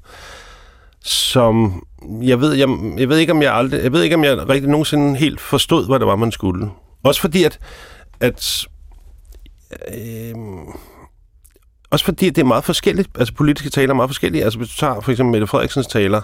som 1.05 1.85
jeg 2.23 2.41
ved, 2.41 2.53
jeg, 2.53 2.69
jeg 2.99 3.09
ved 3.09 3.19
ikke, 3.19 3.33
om 3.33 3.43
jeg 3.43 3.55
aldrig, 3.55 3.83
jeg 3.83 3.93
ved 3.93 4.03
ikke, 4.03 4.17
om 4.17 4.25
jeg 4.25 4.49
rigtig 4.49 4.71
nogensinde 4.71 5.17
helt 5.17 5.41
forstod, 5.41 5.87
hvad 5.87 5.99
det 5.99 6.07
var, 6.07 6.17
man 6.17 6.33
skulle. 6.33 6.71
Også 7.03 7.21
fordi, 7.21 7.45
at, 7.45 7.59
at 8.21 8.67
øh, 9.95 10.35
også 11.90 12.04
fordi, 12.04 12.30
det 12.30 12.38
er 12.38 12.47
meget 12.47 12.64
forskelligt. 12.64 13.09
Altså, 13.18 13.35
politiske 13.35 13.71
taler 13.71 13.90
er 13.90 13.95
meget 13.95 14.11
forskellige. 14.11 14.45
Altså, 14.45 14.59
hvis 14.59 14.71
du 14.71 14.76
tager 14.76 15.00
for 15.00 15.11
eksempel 15.11 15.33
Mette 15.33 15.47
Frederiksens 15.47 15.87
taler, 15.87 16.21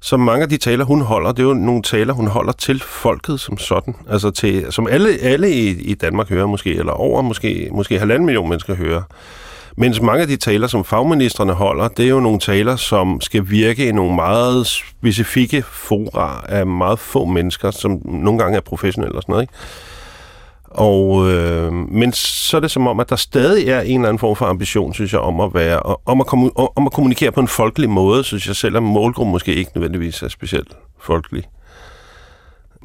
så 0.00 0.16
mange 0.16 0.42
af 0.42 0.48
de 0.48 0.56
taler, 0.56 0.84
hun 0.84 1.00
holder, 1.00 1.32
det 1.32 1.42
er 1.42 1.46
jo 1.46 1.54
nogle 1.54 1.82
taler, 1.82 2.12
hun 2.12 2.26
holder 2.26 2.52
til 2.52 2.80
folket 2.80 3.40
som 3.40 3.58
sådan. 3.58 3.94
Altså 4.10 4.30
til, 4.30 4.72
som 4.72 4.86
alle, 4.86 5.18
alle 5.22 5.50
i, 5.50 5.68
i 5.68 5.94
Danmark 5.94 6.28
hører 6.28 6.46
måske, 6.46 6.74
eller 6.74 6.92
over 6.92 7.22
måske, 7.22 7.68
måske 7.72 7.98
halvanden 7.98 8.26
million 8.26 8.48
mennesker 8.48 8.74
hører. 8.74 9.02
Mens 9.76 10.00
mange 10.00 10.22
af 10.22 10.28
de 10.28 10.36
taler, 10.36 10.66
som 10.66 10.84
fagministerne 10.84 11.52
holder, 11.52 11.88
det 11.88 12.04
er 12.04 12.08
jo 12.08 12.20
nogle 12.20 12.40
taler, 12.40 12.76
som 12.76 13.20
skal 13.20 13.50
virke 13.50 13.88
i 13.88 13.92
nogle 13.92 14.14
meget 14.14 14.66
specifikke 14.66 15.62
fora 15.62 16.44
af 16.48 16.66
meget 16.66 16.98
få 16.98 17.24
mennesker, 17.24 17.70
som 17.70 18.00
nogle 18.04 18.38
gange 18.38 18.56
er 18.56 18.60
professionelle 18.60 19.16
og 19.16 19.22
sådan 19.22 19.32
noget. 19.32 19.42
Ikke? 19.42 19.54
Og, 20.70 21.30
øh, 21.30 21.72
men 21.72 22.12
så 22.12 22.56
er 22.56 22.60
det 22.60 22.70
som 22.70 22.86
om, 22.86 23.00
at 23.00 23.10
der 23.10 23.16
stadig 23.16 23.68
er 23.68 23.80
en 23.80 23.94
eller 24.00 24.08
anden 24.08 24.18
form 24.18 24.36
for 24.36 24.46
ambition, 24.46 24.94
synes 24.94 25.12
jeg, 25.12 25.20
om 25.20 25.40
at, 25.40 25.54
være, 25.54 25.82
om 26.06 26.20
at, 26.20 26.26
komme, 26.26 26.50
om 26.76 26.86
at 26.86 26.92
kommunikere 26.92 27.32
på 27.32 27.40
en 27.40 27.48
folkelig 27.48 27.90
måde, 27.90 28.24
synes 28.24 28.46
jeg, 28.46 28.56
selvom 28.56 28.82
målgruppen 28.82 29.32
måske 29.32 29.54
ikke 29.54 29.70
nødvendigvis 29.74 30.22
er 30.22 30.28
specielt 30.28 30.76
folkelig. 31.00 31.44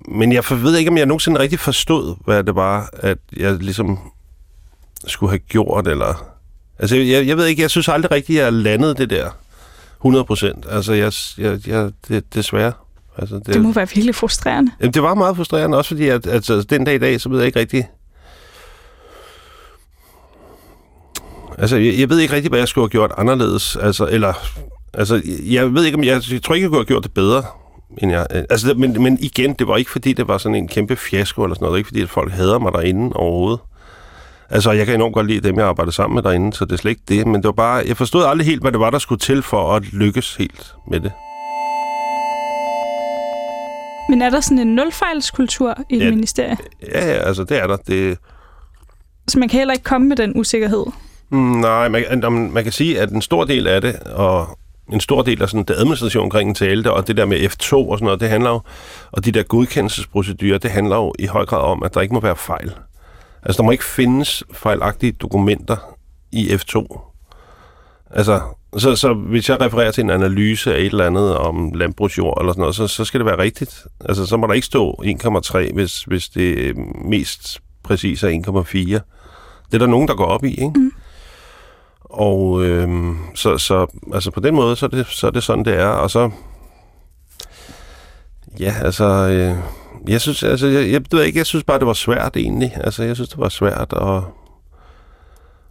Men 0.08 0.34
jeg 0.34 0.44
ved 0.50 0.78
ikke, 0.78 0.92
om 0.92 0.98
jeg 0.98 1.06
nogensinde 1.06 1.40
rigtig 1.40 1.60
forstod, 1.60 2.16
hvad 2.26 2.44
det 2.44 2.56
var, 2.56 2.90
at 2.94 3.18
jeg 3.38 3.54
ligesom 3.54 4.00
skulle 5.08 5.30
have 5.30 5.40
gjort, 5.40 5.88
eller... 5.88 6.26
Altså, 6.80 6.96
jeg, 6.96 7.28
jeg 7.28 7.38
ved 7.38 7.46
ikke, 7.46 7.62
jeg 7.62 7.70
synes 7.70 7.88
aldrig 7.90 8.12
rigtigt, 8.12 8.40
at 8.40 8.46
jeg 8.46 8.54
landede 8.54 8.96
det 8.96 9.10
der 9.10 9.30
100 9.98 10.26
procent. 10.26 10.66
Altså, 10.70 10.94
jeg, 10.94 11.12
jeg, 11.38 11.68
jeg, 11.68 11.92
det, 12.08 12.34
desværre. 12.34 12.72
Altså, 13.18 13.36
det, 13.36 13.48
det 13.48 13.62
må 13.62 13.72
være 13.72 13.88
virkelig 13.96 14.16
frustrerende. 14.16 14.72
Jamen, 14.80 14.94
det 14.94 15.04
var 15.04 15.14
meget 15.14 15.36
frustrerende, 15.36 15.78
også 15.78 15.88
fordi, 15.88 16.08
at, 16.08 16.28
altså, 16.28 16.62
den 16.62 16.84
dag 16.84 16.96
i 16.96 16.98
dag, 16.98 17.22
så 17.22 17.30
ved 17.30 17.38
jeg 17.38 17.48
ikke 17.48 17.60
rigtig... 17.60 17.90
Altså, 21.58 21.78
jeg, 21.78 22.00
jeg 22.00 22.10
ved 22.10 22.20
ikke 22.20 22.34
rigtig, 22.34 22.50
hvad 22.50 22.60
jeg 22.60 22.68
skulle 22.68 22.84
have 22.84 22.90
gjort 22.90 23.12
anderledes. 23.18 23.76
Altså, 23.76 24.08
eller, 24.08 24.34
altså, 24.94 25.22
jeg 25.44 25.74
ved 25.74 25.86
ikke, 25.86 25.98
om 25.98 26.04
jeg, 26.04 26.22
jeg 26.32 26.44
tror 26.44 26.56
ikke, 26.56 26.66
jeg 26.66 26.70
kunne 26.70 26.80
have 26.80 26.86
gjort 26.86 27.04
det 27.04 27.14
bedre. 27.14 27.44
End 27.98 28.12
jeg, 28.12 28.28
øh, 28.32 28.44
altså, 28.50 28.74
men, 28.78 29.04
men 29.04 29.18
igen, 29.22 29.54
det 29.54 29.68
var 29.68 29.78
ikke 29.78 29.92
fordi, 29.92 30.14
det 30.14 30.28
var 30.28 30.38
sådan 30.38 30.56
en 30.56 30.68
kæmpe 30.68 30.96
fiasko 30.96 31.44
eller 31.44 31.56
sådan 31.56 31.64
noget. 31.64 31.72
Det 31.72 31.74
var 31.74 31.78
ikke 31.78 31.88
fordi, 31.88 32.02
at 32.02 32.10
folk 32.10 32.32
hader 32.32 32.60
mig 32.60 32.74
derinde 32.74 33.16
overhovedet. 33.16 33.60
Altså, 34.50 34.72
jeg 34.72 34.86
kan 34.86 34.96
enormt 34.96 35.14
godt 35.14 35.28
lide 35.28 35.48
dem, 35.48 35.58
jeg 35.58 35.66
arbejdede 35.66 35.96
sammen 35.96 36.16
med 36.16 36.24
derinde, 36.24 36.54
så 36.54 36.66
det 36.66 36.72
er 36.72 36.78
slet 36.78 36.92
ikke 36.92 37.04
det. 37.08 37.28
Men 37.28 37.36
det 37.36 37.46
var 37.46 37.52
bare, 37.52 37.84
jeg 37.88 37.98
forstod 37.98 38.24
aldrig 38.24 38.48
helt, 38.48 38.62
hvad 38.62 38.72
det 38.72 38.80
var, 38.80 38.90
der 38.90 39.00
skulle 39.00 39.20
til 39.20 39.42
for 39.42 39.76
at 39.76 39.94
lykkes 39.94 40.36
helt 40.36 40.74
med 40.92 41.00
det. 41.00 41.12
Men 44.10 44.22
er 44.22 44.30
der 44.30 44.40
sådan 44.40 44.60
en 44.60 44.76
nulfejlskultur 44.76 45.76
i 45.90 45.96
et 45.96 46.02
Ja. 46.06 46.10
ministerie? 46.10 46.58
Ja, 46.92 47.06
ja, 47.08 47.14
altså 47.28 47.44
det 47.44 47.58
er 47.58 47.68
der. 47.68 47.78
Det, 47.78 48.18
Så 49.28 49.40
man 49.40 49.50
kan 49.50 49.58
heller 49.58 49.74
ikke 49.74 49.84
komme 49.84 50.08
med 50.08 50.18
den 50.18 50.34
usikkerhed. 50.40 50.86
Mm, 51.30 51.38
Nej, 51.40 51.88
man, 51.90 52.06
man, 52.22 52.52
man 52.52 52.64
kan 52.64 52.72
sige, 52.74 53.00
at 53.02 53.10
en 53.10 53.22
stor 53.22 53.44
del 53.44 53.68
af 53.68 53.82
det, 53.82 54.00
og 54.00 54.60
en 54.94 55.00
stor 55.00 55.22
del 55.22 55.42
af 55.42 55.50
sådan 55.50 55.64
det 55.64 55.74
administration 55.76 56.24
omkring 56.24 56.50
en 56.50 56.56
tale, 56.56 56.92
og 56.92 57.08
det 57.08 57.18
der 57.18 57.26
med 57.26 57.38
F2 57.40 57.74
og 57.74 57.98
sådan 57.98 58.06
noget, 58.06 58.20
det 58.20 58.30
handler 58.30 58.50
jo, 58.50 58.62
og 59.12 59.26
de 59.26 59.32
der 59.32 59.44
godkendelsesprocedurer, 59.44 60.58
det 60.58 60.72
handler 60.72 60.96
jo 60.96 61.14
i 61.20 61.26
høj 61.26 61.46
grad 61.46 61.62
om, 61.62 61.84
at 61.84 61.94
der 61.94 62.02
ikke 62.02 62.14
må 62.14 62.20
være 62.20 62.36
fejl. 62.36 62.74
Altså, 63.44 63.58
der 63.58 63.64
må 63.64 63.72
ikke 63.72 63.86
findes 63.86 64.44
fejlagtige 64.54 65.12
dokumenter 65.12 65.78
i 66.32 66.48
F2. 66.50 67.00
Altså, 68.12 68.42
så, 68.78 68.96
så 68.96 69.14
hvis 69.14 69.50
jeg 69.50 69.62
refererer 69.62 69.92
til 69.92 70.04
en 70.04 70.10
analyse 70.10 70.76
af 70.76 70.80
et 70.80 70.86
eller 70.86 71.08
andet 71.08 71.38
om 71.38 71.72
landbrugsjord 71.74 72.42
eller 72.42 72.54
sådan 72.54 72.62
noget, 72.62 72.76
så, 72.76 72.88
så 72.88 73.06
skal 73.06 73.20
det 73.20 73.26
være 73.26 73.38
rigtigt. 73.38 73.86
Altså, 74.06 74.26
så 74.26 74.38
må 74.38 74.48
der 74.48 74.54
ikke 74.54 74.68
stå 74.68 74.92
1,3, 75.04 75.74
hvis, 75.74 76.04
hvis 76.04 76.30
det 76.30 76.78
mest 77.06 77.62
præcis 77.84 78.24
er 78.24 78.30
1,4. 78.30 78.78
Det 79.72 79.74
er 79.74 79.78
der 79.78 79.86
nogen, 79.86 80.08
der 80.08 80.16
går 80.16 80.26
op 80.26 80.44
i, 80.44 80.50
ikke? 80.50 80.80
Mm. 80.80 80.92
Og 82.04 82.66
øhm, 82.66 83.18
så, 83.36 83.58
så 83.58 83.88
altså 84.14 84.32
på 84.32 84.40
den 84.40 84.56
måde, 84.56 84.76
så 84.76 84.86
er, 84.86 84.90
det, 84.90 85.08
så 85.08 85.28
er 85.28 85.32
det 85.32 85.44
sådan, 85.44 85.66
det 85.66 85.74
er. 85.74 85.88
Og 85.88 86.12
så, 86.12 86.30
ja, 88.60 88.74
altså, 88.82 89.06
øh, 89.06 89.58
jeg 90.08 90.22
synes, 90.22 90.44
altså, 90.44 90.68
jeg, 90.68 90.92
jeg, 90.92 91.02
ved 91.12 91.24
ikke, 91.24 91.38
jeg 91.38 91.46
synes 91.46 91.64
bare, 91.64 91.80
det 91.80 91.88
var 91.88 91.94
svært 91.94 92.38
egentlig. 92.38 92.72
Altså, 92.76 93.04
jeg 93.04 93.16
synes, 93.16 93.30
det 93.30 93.40
var 93.40 93.50
svært, 93.50 93.94
og, 93.94 94.24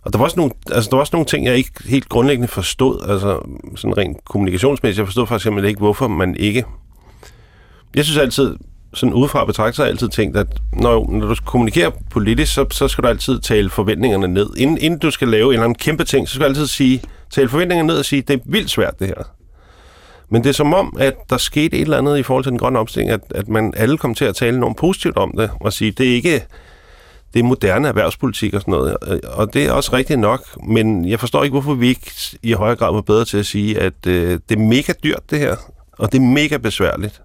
og 0.04 0.12
der 0.12 0.18
var, 0.18 0.24
også 0.24 0.36
nogle, 0.36 0.52
altså, 0.70 0.90
der 0.90 0.96
var 0.96 1.00
også 1.00 1.10
nogle 1.12 1.26
ting, 1.26 1.46
jeg 1.46 1.56
ikke 1.56 1.70
helt 1.84 2.08
grundlæggende 2.08 2.48
forstod, 2.48 3.08
altså 3.08 3.38
sådan 3.76 3.98
rent 3.98 4.24
kommunikationsmæssigt. 4.24 4.98
Jeg 4.98 5.06
forstod 5.06 5.26
faktisk 5.26 5.42
simpelthen 5.42 5.68
ikke, 5.68 5.78
hvorfor 5.78 6.08
man 6.08 6.36
ikke... 6.36 6.64
Jeg 7.94 8.04
synes 8.04 8.18
altid, 8.18 8.56
sådan 8.94 9.14
udefra 9.14 9.44
betragtet, 9.44 9.76
så 9.76 9.82
har 9.82 9.86
jeg 9.86 9.92
altid 9.92 10.08
tænkt, 10.08 10.36
at 10.36 10.46
når, 10.72 11.10
når 11.10 11.26
du 11.26 11.34
kommunikerer 11.44 11.90
politisk, 12.10 12.54
så, 12.54 12.66
så 12.70 12.88
skal 12.88 13.04
du 13.04 13.08
altid 13.08 13.40
tale 13.40 13.70
forventningerne 13.70 14.28
ned. 14.28 14.50
Inden, 14.56 14.78
inden 14.78 14.98
du 14.98 15.10
skal 15.10 15.28
lave 15.28 15.46
en 15.46 15.52
eller 15.52 15.64
anden 15.64 15.78
kæmpe 15.78 16.04
ting, 16.04 16.28
så 16.28 16.34
skal 16.34 16.44
du 16.44 16.48
altid 16.48 16.66
sige, 16.66 17.02
tale 17.30 17.48
forventningerne 17.48 17.86
ned 17.86 17.98
og 17.98 18.04
sige, 18.04 18.22
det 18.22 18.34
er 18.34 18.40
vildt 18.44 18.70
svært 18.70 18.98
det 18.98 19.06
her. 19.06 19.22
Men 20.30 20.44
det 20.44 20.48
er 20.48 20.54
som 20.54 20.74
om, 20.74 20.96
at 21.00 21.14
der 21.30 21.36
skete 21.36 21.76
et 21.76 21.82
eller 21.82 21.98
andet 21.98 22.18
i 22.18 22.22
forhold 22.22 22.44
til 22.44 22.50
den 22.50 22.58
grønne 22.58 22.78
omstilling, 22.78 23.10
at, 23.10 23.20
at 23.34 23.48
man 23.48 23.72
alle 23.76 23.98
kom 23.98 24.14
til 24.14 24.24
at 24.24 24.34
tale 24.36 24.56
enormt 24.56 24.76
positivt 24.76 25.16
om 25.16 25.34
det, 25.36 25.50
og 25.60 25.72
sige, 25.72 25.90
det 25.90 26.10
er 26.10 26.14
ikke 26.14 26.46
det 27.34 27.40
er 27.40 27.44
moderne 27.44 27.88
erhvervspolitik 27.88 28.54
og 28.54 28.60
sådan 28.60 28.72
noget. 28.72 28.96
Og 29.24 29.54
det 29.54 29.64
er 29.64 29.72
også 29.72 29.92
rigtigt 29.92 30.20
nok, 30.20 30.66
men 30.68 31.08
jeg 31.08 31.20
forstår 31.20 31.42
ikke, 31.42 31.52
hvorfor 31.52 31.74
vi 31.74 31.88
ikke 31.88 32.12
i 32.42 32.52
højere 32.52 32.76
grad 32.76 32.92
var 32.92 33.00
bedre 33.00 33.24
til 33.24 33.38
at 33.38 33.46
sige, 33.46 33.80
at 33.80 34.06
øh, 34.06 34.40
det 34.48 34.58
er 34.58 34.62
mega 34.62 34.92
dyrt 35.04 35.30
det 35.30 35.38
her, 35.38 35.56
og 35.98 36.12
det 36.12 36.18
er 36.18 36.22
mega 36.22 36.56
besværligt. 36.56 37.22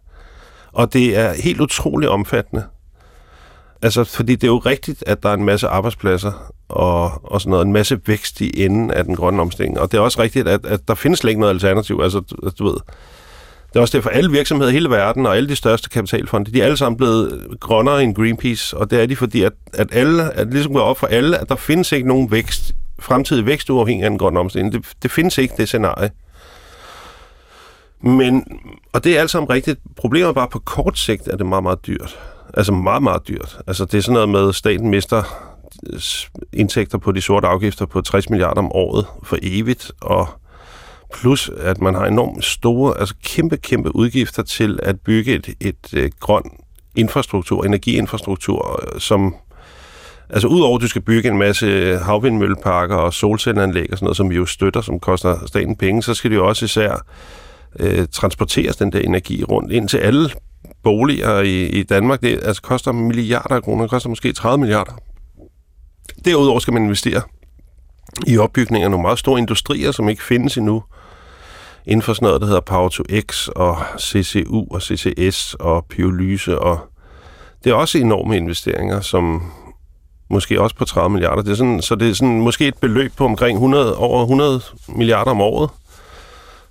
Og 0.72 0.94
det 0.94 1.18
er 1.18 1.34
helt 1.44 1.62
utroligt 1.62 2.12
omfattende. 2.12 2.64
Altså, 3.82 4.04
fordi 4.04 4.36
det 4.36 4.44
er 4.44 4.48
jo 4.52 4.58
rigtigt, 4.58 5.04
at 5.08 5.24
der 5.24 5.30
er 5.30 5.34
en 5.34 5.46
masse 5.46 5.68
arbejdspladser 5.68 6.54
og, 6.70 7.32
og 7.32 7.42
sådan 7.42 7.50
noget, 7.50 7.66
en 7.66 7.74
masse 7.74 8.00
vækst 8.06 8.42
i 8.42 8.66
enden 8.66 8.92
af 8.92 9.04
den 9.04 9.16
grønne 9.16 9.42
omstilling. 9.42 9.80
Og 9.80 9.92
det 9.92 9.98
er 9.98 10.02
også 10.02 10.22
rigtigt, 10.22 10.48
at, 10.48 10.66
at 10.66 10.88
der 10.88 10.96
findes 10.96 11.20
slet 11.20 11.30
ikke 11.30 11.40
noget 11.40 11.54
alternativ. 11.54 12.00
Altså, 12.04 12.20
du, 12.20 12.36
altså, 12.44 12.56
du 12.60 12.66
ved, 12.66 12.78
det 13.70 13.76
er 13.76 13.80
også 13.80 13.98
derfor, 13.98 14.10
alle 14.10 14.32
virksomheder 14.32 14.70
i 14.70 14.74
hele 14.74 14.90
verden 14.90 15.26
og 15.26 15.36
alle 15.36 15.50
de 15.50 15.56
største 15.56 15.90
kapitalfonde, 15.90 16.52
de 16.52 16.62
er 16.62 16.66
alle 16.66 16.78
sammen 16.78 16.98
blevet 16.98 17.48
grønnere 17.60 18.04
end 18.04 18.16
Greenpeace, 18.16 18.78
og 18.78 18.92
det 18.92 19.02
er 19.02 19.06
de, 19.06 19.16
fordi 19.16 19.44
at, 19.44 19.54
at 19.74 19.88
alle, 19.92 20.34
at 20.34 20.48
ligesom 20.48 20.74
går 20.74 20.82
op 20.82 21.00
for 21.00 21.08
alle, 21.08 21.38
at 21.38 21.50
der 21.50 21.56
findes 21.56 21.92
ikke 21.92 22.08
nogen 22.08 22.32
vækst, 22.32 22.76
fremtidig 23.00 23.46
vækst 23.46 23.70
uafhængig 23.70 24.04
af 24.04 24.10
den 24.10 24.20
grønne 24.20 24.40
omstilling. 24.40 24.74
Det, 24.74 24.86
det 25.04 25.12
findes 25.12 25.38
ikke, 25.38 25.54
det 25.58 25.68
scenarie. 25.68 26.12
Men, 28.02 28.46
og 28.94 29.04
det 29.04 29.18
er 29.18 29.22
alt 29.22 29.30
sammen 29.30 29.50
rigtigt. 29.50 29.80
Problemet 29.96 30.28
er 30.28 30.34
bare, 30.34 30.48
på 30.48 30.60
kort 30.60 30.98
sigt 30.98 31.28
er 31.28 31.38
det 31.38 31.46
meget, 31.46 31.64
meget 31.64 31.88
dyrt. 31.88 32.20
Altså 32.54 32.72
meget, 32.72 33.04
meget 33.04 33.28
dyrt. 33.28 33.58
Altså 33.68 33.86
det 33.86 33.98
er 33.98 34.02
sådan 34.02 34.14
noget 34.14 34.30
med, 34.30 34.50
at 34.50 34.56
staten 34.56 34.90
mister 34.90 35.24
indtægter 36.54 36.98
på 36.98 37.12
de 37.12 37.22
sorte 37.22 37.48
afgifter 37.48 37.86
på 37.86 38.02
60 38.02 38.30
milliarder 38.30 38.62
om 38.62 38.72
året 38.72 39.06
for 39.24 39.38
evigt, 39.42 39.92
og 40.02 40.28
plus 41.14 41.50
at 41.58 41.82
man 41.82 41.96
har 41.96 42.06
enormt 42.06 42.46
store, 42.46 43.00
altså 43.00 43.16
kæmpe, 43.24 43.58
kæmpe 43.58 43.96
udgifter 43.96 44.44
til 44.44 44.80
at 44.84 45.00
bygge 45.00 45.36
et, 45.36 45.50
et, 45.60 45.94
et 45.94 46.20
grøn 46.20 46.44
infrastruktur, 46.96 47.66
energiinfrastruktur, 47.66 48.84
øh, 48.94 49.00
som 49.00 49.36
Altså 50.30 50.48
udover 50.48 50.78
at 50.78 50.82
du 50.82 50.88
skal 50.88 51.02
bygge 51.02 51.30
en 51.30 51.38
masse 51.38 51.98
havvindmølleparker 51.98 52.96
og 52.96 53.14
solcelleanlæg 53.14 53.88
og 53.92 53.98
sådan 53.98 54.06
noget, 54.06 54.18
som 54.18 54.30
vi 54.30 54.36
jo 54.36 54.46
støtter, 54.46 54.82
som 54.82 55.00
koster 55.00 55.46
staten 55.46 55.76
penge, 55.76 56.04
så 56.04 56.14
skal 56.14 56.32
det 56.32 56.38
jo 56.38 56.48
også 56.48 56.66
især 56.66 57.06
øh, 57.80 58.08
transporteres 58.12 58.76
den 58.76 58.92
der 58.92 59.00
energi 59.00 59.44
rundt 59.44 59.72
ind 59.72 59.90
til 59.90 59.98
alle 59.98 60.30
boliger 60.84 61.40
i, 61.40 61.68
i 61.68 61.84
Danmark. 61.84 62.22
Det 62.22 62.40
altså, 62.44 62.62
koster 62.62 62.92
milliarder 62.92 63.56
af 63.56 63.64
kroner, 63.64 63.84
det 63.84 63.90
koster 63.90 64.10
måske 64.10 64.34
30 64.34 64.58
milliarder. 64.58 64.92
Derudover 66.26 66.60
skal 66.60 66.74
man 66.74 66.84
investere 66.84 67.22
i 68.28 68.38
opbygning 68.38 68.84
af 68.84 68.92
nogle 68.92 69.02
meget 69.02 69.20
store 69.20 69.40
industrier, 69.40 69.92
som 69.92 70.10
ikke 70.10 70.24
findes 70.24 70.58
endnu, 70.58 70.84
inden 71.86 72.02
for 72.02 72.14
sådan 72.14 72.26
noget, 72.26 72.42
der 72.42 72.48
hedder 72.48 72.62
Power 72.62 72.90
to 72.90 73.04
X 73.22 73.48
og 73.48 73.78
CCU 74.00 74.66
og 74.72 74.82
CCS 74.82 75.54
og 75.60 75.86
pyrolyse. 75.90 76.60
Og 76.60 76.80
det 77.64 77.70
er 77.70 77.74
også 77.74 77.98
enorme 77.98 78.38
investeringer, 78.38 79.02
som 79.02 79.52
måske 80.30 80.62
også 80.62 80.76
på 80.76 80.86
30 80.86 81.10
milliarder. 81.10 81.42
Det 81.42 81.52
er 81.52 81.56
sådan, 81.56 81.82
så 81.82 81.96
det 81.96 82.10
er 82.10 82.14
sådan, 82.14 82.40
måske 82.40 82.68
et 82.68 82.78
beløb 82.78 83.12
på 83.18 83.26
omkring 83.26 83.56
100, 83.56 83.98
over 83.98 84.22
100 84.22 84.62
milliarder 84.88 85.32
om 85.32 85.42
året, 85.42 85.70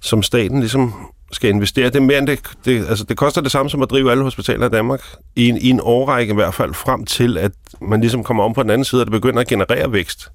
som 0.00 0.22
staten 0.22 0.60
ligesom 0.60 0.94
skal 1.32 1.50
investere. 1.50 1.86
Det 1.86 1.96
er 1.96 2.00
mere 2.00 2.18
end 2.18 2.26
det, 2.26 2.40
det, 2.64 2.86
altså 2.88 3.04
det 3.04 3.16
koster 3.16 3.40
det 3.40 3.50
samme 3.50 3.70
som 3.70 3.82
at 3.82 3.90
drive 3.90 4.10
alle 4.10 4.22
hospitaler 4.22 4.66
i 4.66 4.70
Danmark, 4.70 5.00
i 5.36 5.48
en, 5.48 5.56
i 5.56 5.70
en 5.70 5.80
årrække 5.82 6.30
i 6.30 6.34
hvert 6.34 6.54
fald, 6.54 6.74
frem 6.74 7.04
til 7.04 7.38
at 7.38 7.52
man 7.80 8.00
ligesom 8.00 8.24
kommer 8.24 8.44
om 8.44 8.54
på 8.54 8.62
den 8.62 8.70
anden 8.70 8.84
side, 8.84 9.02
og 9.02 9.06
det 9.06 9.12
begynder 9.12 9.40
at 9.40 9.48
generere 9.48 9.92
vækst. 9.92 10.28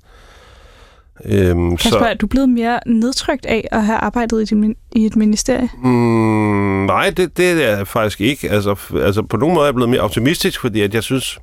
Øhm, 1.26 1.78
Kasper, 1.78 2.00
så, 2.00 2.06
er 2.06 2.14
du 2.14 2.28
blevet 2.28 2.50
mere 2.50 2.80
nedtrykt 2.86 3.46
af 3.46 3.68
at 3.72 3.86
have 3.86 3.98
arbejdet 3.98 4.42
i, 4.52 4.56
din, 4.56 4.76
i 4.92 5.06
et 5.06 5.16
ministerie? 5.16 5.70
Mm, 5.84 6.86
nej, 6.86 7.10
det, 7.10 7.38
det 7.38 7.52
er 7.52 7.70
jeg 7.70 7.88
faktisk 7.88 8.22
ikke. 8.22 8.50
Altså, 8.50 8.76
altså 8.96 9.22
på 9.22 9.38
nogen 9.38 9.56
måde 9.56 9.64
er 9.64 9.68
jeg 9.68 9.76
blevet 9.76 9.90
mere 9.90 10.02
optimistisk, 10.02 10.62
fordi 10.62 10.82
at 10.82 10.94
jeg 10.94 11.04
synes, 11.04 11.40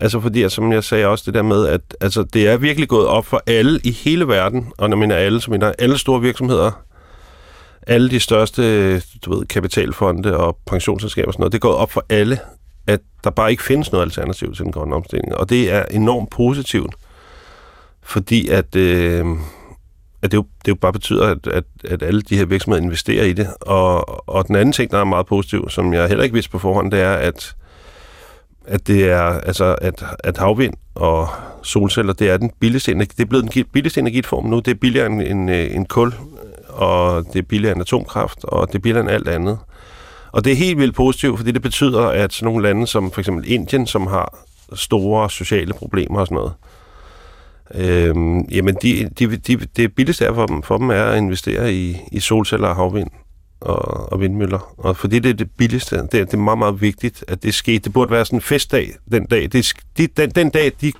altså 0.00 0.20
fordi, 0.20 0.42
at, 0.42 0.52
som 0.52 0.72
jeg 0.72 0.84
sagde 0.84 1.06
også, 1.06 1.24
det 1.26 1.34
der 1.34 1.42
med, 1.42 1.66
at 1.66 1.80
altså, 2.00 2.22
det 2.22 2.48
er 2.48 2.56
virkelig 2.56 2.88
gået 2.88 3.06
op 3.06 3.26
for 3.26 3.42
alle 3.46 3.80
i 3.84 3.90
hele 3.90 4.28
verden, 4.28 4.72
og 4.78 4.90
når 4.90 4.96
jeg 4.96 5.00
mener 5.00 5.16
alle, 5.16 5.40
så 5.40 5.50
mener 5.50 5.72
alle 5.78 5.98
store 5.98 6.20
virksomheder, 6.20 6.82
alle 7.86 8.10
de 8.10 8.20
største 8.20 9.00
du 9.00 9.34
ved, 9.34 9.46
kapitalfonde 9.46 10.36
og 10.36 10.58
pensionsselskaber 10.66 11.26
og 11.26 11.32
sådan 11.32 11.40
noget, 11.40 11.52
det 11.52 11.58
er 11.58 11.68
gået 11.68 11.76
op 11.76 11.92
for 11.92 12.04
alle, 12.08 12.38
at 12.86 13.00
der 13.24 13.30
bare 13.30 13.50
ikke 13.50 13.62
findes 13.62 13.92
noget 13.92 14.04
alternativ 14.04 14.54
til 14.54 14.64
den 14.64 14.72
grønne 14.72 14.94
omstilling. 14.94 15.34
Og 15.34 15.50
det 15.50 15.72
er 15.72 15.84
enormt 15.90 16.30
positivt, 16.30 16.94
fordi 18.10 18.48
at, 18.48 18.76
øh, 18.76 19.26
at 20.22 20.30
det, 20.30 20.36
jo, 20.36 20.44
det 20.64 20.68
jo 20.68 20.74
bare 20.74 20.92
betyder, 20.92 21.26
at, 21.26 21.46
at, 21.46 21.64
at 21.84 22.02
alle 22.02 22.22
de 22.22 22.36
her 22.36 22.44
virksomheder 22.44 22.82
investerer 22.82 23.24
i 23.24 23.32
det. 23.32 23.48
Og, 23.60 24.28
og 24.28 24.48
den 24.48 24.56
anden 24.56 24.72
ting, 24.72 24.90
der 24.90 24.98
er 24.98 25.04
meget 25.04 25.26
positiv, 25.26 25.70
som 25.70 25.94
jeg 25.94 26.08
heller 26.08 26.24
ikke 26.24 26.34
vidste 26.34 26.50
på 26.50 26.58
forhånd, 26.58 26.90
det 26.90 27.00
er, 27.00 27.12
at 27.12 27.54
at 28.64 28.86
det 28.86 29.10
er 29.10 29.22
altså 29.22 29.76
at, 29.80 30.04
at 30.24 30.38
havvind 30.38 30.74
og 30.94 31.28
solceller, 31.62 32.12
det 32.12 32.30
er 32.30 32.36
den 32.36 32.50
billigste 32.60 32.92
energi, 32.92 33.12
det 33.16 33.22
er 33.22 33.28
blevet 33.28 33.54
den 33.54 33.64
billigste 33.72 34.00
energiform 34.00 34.44
nu. 34.44 34.58
Det 34.58 34.68
er 34.68 34.74
billigere 34.74 35.06
end, 35.06 35.22
end, 35.22 35.50
øh, 35.50 35.74
end 35.74 35.86
kul, 35.86 36.14
og 36.68 37.24
det 37.32 37.38
er 37.38 37.42
billigere 37.42 37.72
end 37.72 37.80
atomkraft, 37.80 38.44
og 38.44 38.68
det 38.68 38.74
er 38.74 38.78
billigere 38.78 39.04
end 39.04 39.10
alt 39.10 39.28
andet. 39.28 39.58
Og 40.32 40.44
det 40.44 40.52
er 40.52 40.56
helt 40.56 40.78
vildt 40.78 40.94
positivt, 40.94 41.38
fordi 41.38 41.52
det 41.52 41.62
betyder, 41.62 42.06
at 42.06 42.32
sådan 42.32 42.46
nogle 42.46 42.62
lande 42.62 42.86
som 42.86 43.10
for 43.10 43.20
eksempel 43.20 43.52
Indien, 43.52 43.86
som 43.86 44.06
har 44.06 44.38
store 44.74 45.30
sociale 45.30 45.72
problemer 45.72 46.20
og 46.20 46.26
sådan 46.26 46.34
noget, 46.34 46.52
øhm, 47.74 48.40
jamen 48.40 48.76
de, 48.82 49.10
de, 49.18 49.36
de, 49.36 49.56
det 49.76 49.94
billigste 49.94 50.24
er 50.24 50.34
for 50.34 50.46
dem, 50.46 50.62
for 50.62 50.78
dem 50.78 50.90
er 50.90 51.04
at 51.04 51.18
investere 51.18 51.74
i, 51.74 51.96
i 52.12 52.20
solceller 52.20 52.68
og 52.68 52.76
havvind 52.76 53.10
og, 53.60 54.12
og 54.12 54.20
vindmøller. 54.20 54.74
Og 54.78 54.96
fordi 54.96 55.18
det 55.18 55.28
er 55.30 55.34
det 55.34 55.50
billigste, 55.50 55.96
det 55.96 56.14
er, 56.14 56.24
det 56.24 56.34
er 56.34 56.38
meget, 56.38 56.58
meget 56.58 56.80
vigtigt, 56.80 57.24
at 57.28 57.42
det 57.42 57.54
sker. 57.54 57.78
Det 57.78 57.92
burde 57.92 58.10
være 58.10 58.24
sådan 58.24 58.36
en 58.36 58.42
festdag 58.42 58.92
den 59.12 59.26
dag. 59.26 59.48
Det, 59.52 59.72
de, 59.98 60.06
den, 60.06 60.30
den 60.30 60.50
dag, 60.50 60.72
de 60.80 60.92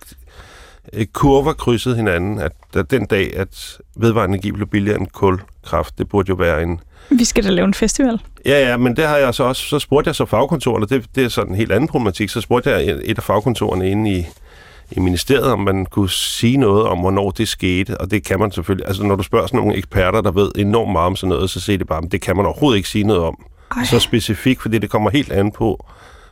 kurver 1.13 1.53
krydsede 1.53 1.97
hinanden, 1.97 2.39
at, 2.39 2.53
at 2.75 2.91
den 2.91 3.07
dag, 3.07 3.37
at 3.37 3.79
vedvarende 3.97 4.35
energi 4.35 4.53
blev 4.53 4.67
billigere 4.67 5.01
end 5.01 5.07
kulkraft, 5.07 5.99
det 5.99 6.09
burde 6.09 6.29
jo 6.29 6.35
være 6.35 6.63
en... 6.63 6.81
Vi 7.11 7.25
skal 7.25 7.45
da 7.45 7.51
lave 7.51 7.65
en 7.65 7.75
festival. 7.75 8.21
Ja, 8.47 8.69
ja, 8.69 8.77
men 8.77 8.97
det 8.97 9.07
har 9.07 9.17
jeg 9.17 9.35
så 9.35 9.45
også... 9.45 9.63
Så 9.63 9.79
spurgte 9.79 10.09
jeg 10.09 10.15
så 10.15 10.25
fagkontorerne, 10.25 10.87
det, 10.87 11.05
det 11.15 11.25
er 11.25 11.29
sådan 11.29 11.53
en 11.53 11.57
helt 11.57 11.73
anden 11.73 11.89
problematik, 11.89 12.29
så 12.29 12.41
spurgte 12.41 12.71
jeg 12.71 13.01
et 13.05 13.19
af 13.19 13.23
fagkontorerne 13.23 13.91
inde 13.91 14.11
i, 14.11 14.27
i 14.91 15.01
ministeriet, 15.01 15.45
om 15.53 15.61
man 15.61 15.87
kunne 15.87 16.11
sige 16.11 16.57
noget 16.57 16.85
om, 16.87 16.99
hvornår 16.99 17.31
det 17.31 17.49
skete, 17.49 18.01
og 18.01 18.11
det 18.11 18.25
kan 18.25 18.39
man 18.39 18.53
selvfølgelig. 18.53 18.87
Altså, 18.89 19.03
når 19.03 19.17
du 19.17 19.23
spørger 19.23 19.47
sådan 19.47 19.61
nogle 19.61 19.77
eksperter, 19.77 20.21
der 20.21 20.31
ved 20.31 20.51
enormt 20.59 20.93
meget 20.93 21.07
om 21.07 21.17
sådan 21.17 21.29
noget, 21.29 21.51
så 21.51 21.61
siger 21.61 21.79
de 21.79 21.85
bare, 21.85 22.03
at 22.05 22.13
det 22.13 22.21
kan 22.21 22.37
man 22.37 22.47
overhovedet 22.47 22.77
ikke 22.77 22.89
sige 22.89 23.05
noget 23.05 23.23
om, 23.23 23.45
Ej. 23.77 23.85
så 23.85 23.99
specifikt, 23.99 24.63
fordi 24.63 24.79
det 24.79 24.91
kommer 24.91 25.11
helt 25.11 25.33
an 25.33 25.53
på, 25.53 25.87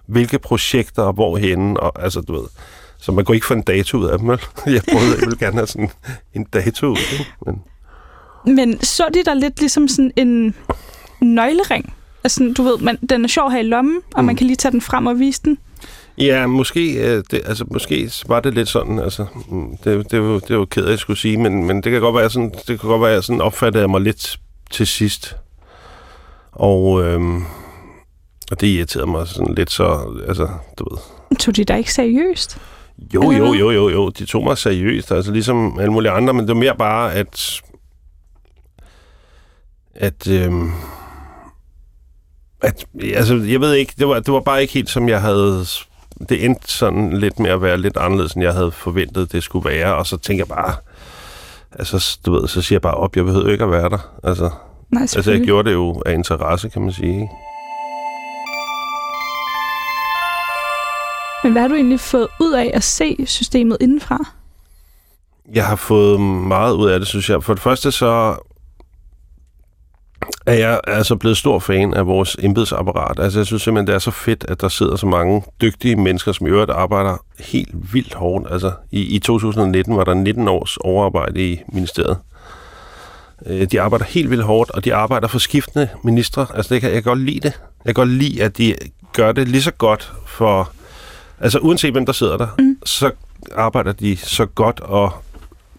hvilke 0.06 0.38
projekter 0.38 1.02
og 1.02 1.12
hvorhenne, 1.12 1.80
og 1.80 2.02
altså, 2.02 2.20
du 2.20 2.32
ved, 2.32 2.44
så 2.98 3.12
man 3.12 3.24
kunne 3.24 3.34
ikke 3.34 3.46
få 3.46 3.54
en 3.54 3.62
dato 3.62 3.98
ud 3.98 4.06
af 4.06 4.18
dem? 4.18 4.28
Jeg 4.28 4.38
prøvede, 4.92 5.10
jeg 5.10 5.20
ville 5.20 5.36
gerne 5.38 5.56
have 5.56 5.66
sådan 5.66 5.90
en 6.34 6.44
dato 6.44 6.86
ud, 6.86 6.96
ikke? 7.12 7.26
Men, 7.46 8.56
Men 8.56 8.80
så 8.82 9.04
de 9.14 9.24
der 9.24 9.34
lidt 9.34 9.60
ligesom 9.60 9.88
sådan 9.88 10.12
en 10.16 10.54
nøglering? 11.20 11.92
Altså, 12.24 12.54
du 12.56 12.62
ved, 12.62 12.78
man, 12.78 12.98
den 13.10 13.24
er 13.24 13.28
sjov 13.28 13.50
her 13.50 13.58
i 13.58 13.62
lommen, 13.62 14.00
og 14.14 14.22
Mm. 14.22 14.26
man 14.26 14.36
kan 14.36 14.46
lige 14.46 14.56
tage 14.56 14.72
den 14.72 14.80
frem 14.80 15.06
og 15.06 15.18
vise 15.18 15.40
den. 15.44 15.58
Ja, 16.20 16.46
måske, 16.46 16.92
øh, 16.92 17.24
det, 17.30 17.40
altså, 17.44 17.64
måske 17.70 18.10
var 18.26 18.40
det 18.40 18.54
lidt 18.54 18.68
sådan, 18.68 18.98
altså, 18.98 19.26
mm, 19.48 19.76
det, 19.84 20.10
det, 20.10 20.22
var, 20.22 20.38
det 20.38 20.58
var 20.58 20.64
ked 20.64 20.82
af, 20.82 20.86
at 20.86 20.90
jeg 20.90 20.98
skulle 20.98 21.18
sige, 21.18 21.36
men, 21.36 21.66
men 21.66 21.76
det 21.76 21.92
kan 21.92 22.00
godt 22.00 22.16
være 22.16 22.30
sådan, 22.30 22.50
det 22.50 22.80
kan 22.80 22.88
godt 22.88 23.00
være, 23.00 23.10
jeg 23.10 23.24
sådan 23.24 23.40
opfattede 23.40 23.88
mig 23.88 24.00
lidt 24.00 24.38
til 24.70 24.86
sidst. 24.86 25.36
Og, 26.52 27.04
øhm, 27.04 27.44
og 28.50 28.60
det 28.60 28.66
irriterede 28.66 29.10
mig 29.10 29.28
sådan 29.28 29.54
lidt 29.54 29.70
så, 29.70 30.16
altså, 30.28 30.48
du 30.78 30.86
ved, 30.90 30.98
Tog 31.38 31.56
de 31.56 31.64
dig 31.64 31.78
ikke 31.78 31.92
seriøst? 31.92 32.58
Jo, 33.14 33.32
jo, 33.32 33.54
jo, 33.54 33.70
jo, 33.70 33.88
jo. 33.88 34.08
De 34.08 34.26
tog 34.26 34.44
mig 34.44 34.58
seriøst, 34.58 35.12
altså 35.12 35.32
ligesom 35.32 35.78
alle 35.78 35.92
mulige 35.92 36.10
andre, 36.10 36.34
men 36.34 36.40
det 36.40 36.54
var 36.54 36.60
mere 36.60 36.76
bare, 36.76 37.14
at... 37.14 37.60
At... 39.94 40.28
Øhm, 40.28 40.72
at 42.60 42.86
altså, 43.14 43.34
jeg 43.34 43.60
ved 43.60 43.74
ikke, 43.74 43.94
det 43.98 44.08
var, 44.08 44.20
det 44.20 44.34
var 44.34 44.40
bare 44.40 44.62
ikke 44.62 44.74
helt, 44.74 44.90
som 44.90 45.08
jeg 45.08 45.20
havde... 45.20 45.64
Det 46.28 46.44
endte 46.44 46.72
sådan 46.72 47.12
lidt 47.12 47.38
med 47.38 47.50
at 47.50 47.62
være 47.62 47.78
lidt 47.78 47.96
anderledes, 47.96 48.32
end 48.32 48.44
jeg 48.44 48.52
havde 48.52 48.70
forventet, 48.70 49.32
det 49.32 49.42
skulle 49.42 49.70
være, 49.70 49.96
og 49.96 50.06
så 50.06 50.16
tænker 50.16 50.44
jeg 50.48 50.56
bare... 50.56 50.74
Altså, 51.78 52.18
du 52.26 52.32
ved, 52.32 52.48
så 52.48 52.62
siger 52.62 52.76
jeg 52.76 52.82
bare 52.82 52.94
op, 52.94 53.16
jeg 53.16 53.24
behøver 53.24 53.52
ikke 53.52 53.64
at 53.64 53.70
være 53.70 53.88
der. 53.88 54.10
Altså, 54.24 54.50
Nej, 54.90 55.02
altså 55.02 55.30
jeg 55.30 55.40
gjorde 55.40 55.68
det 55.68 55.74
jo 55.74 56.02
af 56.06 56.12
interesse, 56.12 56.68
kan 56.68 56.82
man 56.82 56.92
sige. 56.92 57.12
Ikke? 57.12 57.28
Men 61.42 61.52
hvad 61.52 61.62
har 61.62 61.68
du 61.68 61.74
egentlig 61.74 62.00
fået 62.00 62.28
ud 62.40 62.52
af 62.52 62.70
at 62.74 62.84
se 62.84 63.16
systemet 63.26 63.76
indenfra? 63.80 64.18
Jeg 65.54 65.66
har 65.66 65.76
fået 65.76 66.20
meget 66.20 66.74
ud 66.74 66.90
af 66.90 66.98
det, 66.98 67.08
synes 67.08 67.30
jeg. 67.30 67.42
For 67.42 67.54
det 67.54 67.62
første 67.62 67.92
så 67.92 68.36
er 70.46 70.52
jeg 70.54 70.80
altså 70.86 71.16
blevet 71.16 71.36
stor 71.36 71.58
fan 71.58 71.94
af 71.94 72.06
vores 72.06 72.36
embedsapparat. 72.40 73.18
Altså 73.18 73.38
jeg 73.38 73.46
synes 73.46 73.62
simpelthen, 73.62 73.86
det 73.86 73.94
er 73.94 73.98
så 73.98 74.10
fedt, 74.10 74.44
at 74.48 74.60
der 74.60 74.68
sidder 74.68 74.96
så 74.96 75.06
mange 75.06 75.42
dygtige 75.60 75.96
mennesker, 75.96 76.32
som 76.32 76.46
i 76.46 76.50
øvrigt 76.50 76.70
arbejder 76.70 77.24
helt 77.38 77.94
vildt 77.94 78.14
hårdt. 78.14 78.46
Altså 78.50 78.72
i, 78.90 79.02
i 79.02 79.18
2019 79.18 79.96
var 79.96 80.04
der 80.04 80.14
19 80.14 80.48
års 80.48 80.76
overarbejde 80.76 81.52
i 81.52 81.60
ministeriet. 81.68 82.16
Øh, 83.46 83.66
De 83.70 83.80
arbejder 83.80 84.04
helt 84.04 84.30
vildt 84.30 84.44
hårdt, 84.44 84.70
og 84.70 84.84
de 84.84 84.94
arbejder 84.94 85.28
for 85.28 85.38
skiftende 85.38 85.88
ministre. 86.04 86.46
Altså 86.54 86.74
det 86.74 86.80
kan, 86.80 86.90
jeg 86.90 87.02
kan 87.02 87.10
godt 87.10 87.20
lide 87.20 87.40
det. 87.40 87.52
Jeg 87.84 87.94
kan 87.94 87.94
godt 87.94 88.08
lide, 88.08 88.42
at 88.42 88.58
de 88.58 88.74
gør 89.12 89.32
det 89.32 89.48
lige 89.48 89.62
så 89.62 89.70
godt 89.70 90.12
for... 90.26 90.70
Altså 91.40 91.58
uanset 91.58 91.92
hvem 91.92 92.06
der 92.06 92.12
sidder 92.12 92.36
der, 92.36 92.46
mm. 92.58 92.78
så 92.84 93.10
arbejder 93.54 93.92
de 93.92 94.16
så 94.16 94.46
godt 94.46 94.80
og 94.80 95.12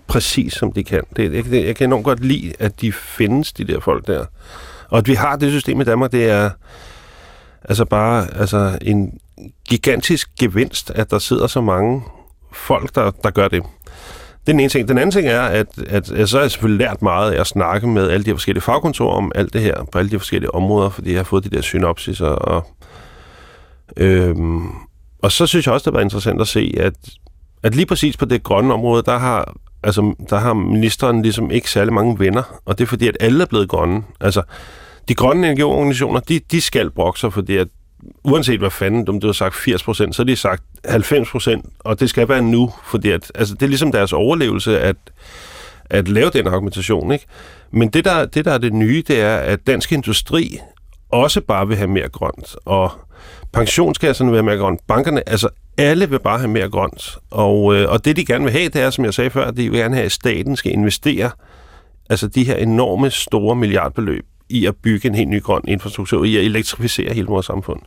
præcis 0.10 0.54
som 0.54 0.72
de 0.72 0.84
kan. 0.84 1.04
Det, 1.16 1.34
jeg, 1.34 1.66
jeg 1.66 1.76
kan 1.76 1.90
enormt 1.90 2.06
godt 2.06 2.26
lide, 2.26 2.54
at 2.60 2.82
de 2.82 2.92
findes, 2.92 3.54
de 3.54 3.64
der 3.64 3.80
folk 3.80 4.08
der. 4.08 4.26
Og 4.90 4.98
at 4.98 5.08
vi 5.08 5.14
har 5.14 5.36
det 5.36 5.52
system 5.52 5.82
i 5.82 5.84
Danmark, 5.84 6.12
det 6.12 6.30
er 6.30 6.50
altså 7.64 7.86
bare 7.86 8.28
altså 8.36 8.78
en 8.82 9.20
gigantisk 9.70 10.30
gevinst, 10.40 10.92
at 10.92 11.12
der 11.12 11.20
sidder 11.20 11.48
så 11.48 11.62
mange 11.62 12.04
folk, 12.54 12.96
der, 12.96 13.12
der 13.12 13.30
gør 13.30 13.48
det. 13.48 13.64
Det 14.46 14.54
er 14.54 14.54
den 14.54 14.60
ene 14.60 14.70
ting. 14.70 14.88
Den 14.88 14.98
anden 14.98 15.12
ting 15.12 15.28
er, 15.28 15.42
at, 15.42 15.68
at, 15.88 16.12
at 16.12 16.30
så 16.30 16.38
har 16.38 16.44
jeg 16.44 16.52
selvfølgelig 16.52 16.88
lært 16.88 17.02
meget 17.02 17.32
af 17.32 17.40
at 17.40 17.48
snakke 17.48 17.88
med 17.88 18.10
alle 18.10 18.24
de 18.24 18.30
her 18.30 18.36
forskellige 18.36 18.62
fagkontorer 18.62 19.16
om 19.16 19.32
alt 19.36 19.54
det 19.54 19.62
her, 19.62 19.84
på 19.92 20.00
alle 20.00 20.12
de 20.12 20.20
forskellige 20.20 20.56
områder, 20.56 20.90
fordi 20.90 21.10
jeg 21.10 21.20
har 21.20 21.24
fået 21.24 21.44
de 21.44 21.50
der 21.50 21.62
synopsis 21.62 22.22
og, 22.22 22.36
og 22.42 22.68
øhm, 23.98 24.70
og 25.24 25.32
så 25.32 25.48
synes 25.48 25.66
jeg 25.66 25.74
også, 25.74 25.90
det 25.90 25.96
var 25.96 26.02
interessant 26.02 26.42
at 26.42 26.48
se, 26.48 26.74
at, 26.78 26.94
at 27.64 27.76
lige 27.76 27.86
præcis 27.86 28.18
på 28.18 28.26
det 28.26 28.44
grønne 28.44 28.74
område, 28.74 29.04
der 29.06 29.18
har, 29.18 29.54
altså, 29.84 30.14
der 30.30 30.38
har 30.38 30.54
ministeren 30.54 31.22
ligesom 31.22 31.52
ikke 31.52 31.72
særlig 31.72 31.94
mange 31.94 32.20
venner, 32.20 32.62
og 32.66 32.78
det 32.78 32.84
er 32.84 32.88
fordi, 32.88 33.08
at 33.08 33.18
alle 33.20 33.42
er 33.42 33.46
blevet 33.46 33.70
grønne. 33.70 34.04
Altså, 34.22 34.42
de 35.08 35.16
grønne 35.16 35.48
energiorganisationer, 35.48 36.20
de, 36.20 36.40
de 36.52 36.62
skal 36.62 36.90
brokke 36.90 37.20
sig, 37.20 37.34
fordi 37.34 37.58
at 37.58 37.68
uanset 38.24 38.60
hvad 38.60 38.70
fanden, 38.70 39.10
om 39.10 39.20
du 39.20 39.28
har 39.28 39.34
sagt 39.34 39.56
80 39.56 39.84
procent, 39.84 40.16
så 40.16 40.22
har 40.22 40.26
de 40.26 40.36
sagt 40.36 40.64
90 40.86 41.30
procent, 41.30 41.66
og 41.80 42.00
det 42.00 42.10
skal 42.10 42.30
være 42.30 42.42
nu, 42.42 42.74
fordi 42.84 43.10
at, 43.10 43.32
altså, 43.36 43.54
det 43.54 43.62
er 43.62 43.68
ligesom 43.68 43.92
deres 43.92 44.14
overlevelse 44.14 44.80
at, 44.80 44.96
at 45.90 46.08
lave 46.08 46.30
den 46.30 46.48
argumentation. 46.48 47.12
Ikke? 47.12 47.26
Men 47.72 47.90
det 47.90 48.06
der, 48.06 48.26
det, 48.26 48.46
der 48.46 48.52
er 48.52 48.58
det 48.58 48.74
nye, 48.74 49.04
det 49.08 49.22
er, 49.22 49.38
at 49.38 49.68
dansk 49.68 49.92
industri 49.92 50.60
også 51.12 51.42
bare 51.42 51.68
vil 51.68 51.78
have 51.78 51.90
mere 51.90 52.10
grønt, 52.10 52.56
og 52.66 52.92
pensionskasserne 53.54 54.32
vil 54.32 54.38
have 54.38 54.46
mere 54.46 54.58
grønt, 54.58 54.88
bankerne, 54.88 55.30
altså 55.30 55.50
alle 55.80 56.10
vil 56.10 56.20
bare 56.20 56.38
have 56.38 56.50
mere 56.50 56.70
grønt. 56.70 57.18
Og, 57.32 57.76
øh, 57.76 57.92
og 57.92 58.06
det, 58.06 58.16
de 58.16 58.26
gerne 58.26 58.44
vil 58.44 58.54
have, 58.54 58.70
det 58.70 58.82
er, 58.82 58.90
som 58.90 59.06
jeg 59.06 59.14
sagde 59.14 59.30
før, 59.30 59.46
at 59.46 59.58
de 59.58 59.70
vil 59.70 59.80
gerne 59.80 59.96
have, 59.96 60.06
at 60.06 60.12
staten 60.12 60.56
skal 60.56 60.72
investere 60.72 61.32
altså 62.10 62.28
de 62.28 62.44
her 62.44 62.56
enorme 62.56 63.10
store 63.10 63.56
milliardbeløb 63.56 64.26
i 64.50 64.66
at 64.66 64.76
bygge 64.76 65.08
en 65.08 65.16
helt 65.16 65.30
ny 65.30 65.44
grøn 65.44 65.62
infrastruktur, 65.68 66.24
i 66.24 66.36
at 66.36 66.44
elektrificere 66.44 67.14
hele 67.14 67.28
vores 67.28 67.46
samfund. 67.46 67.80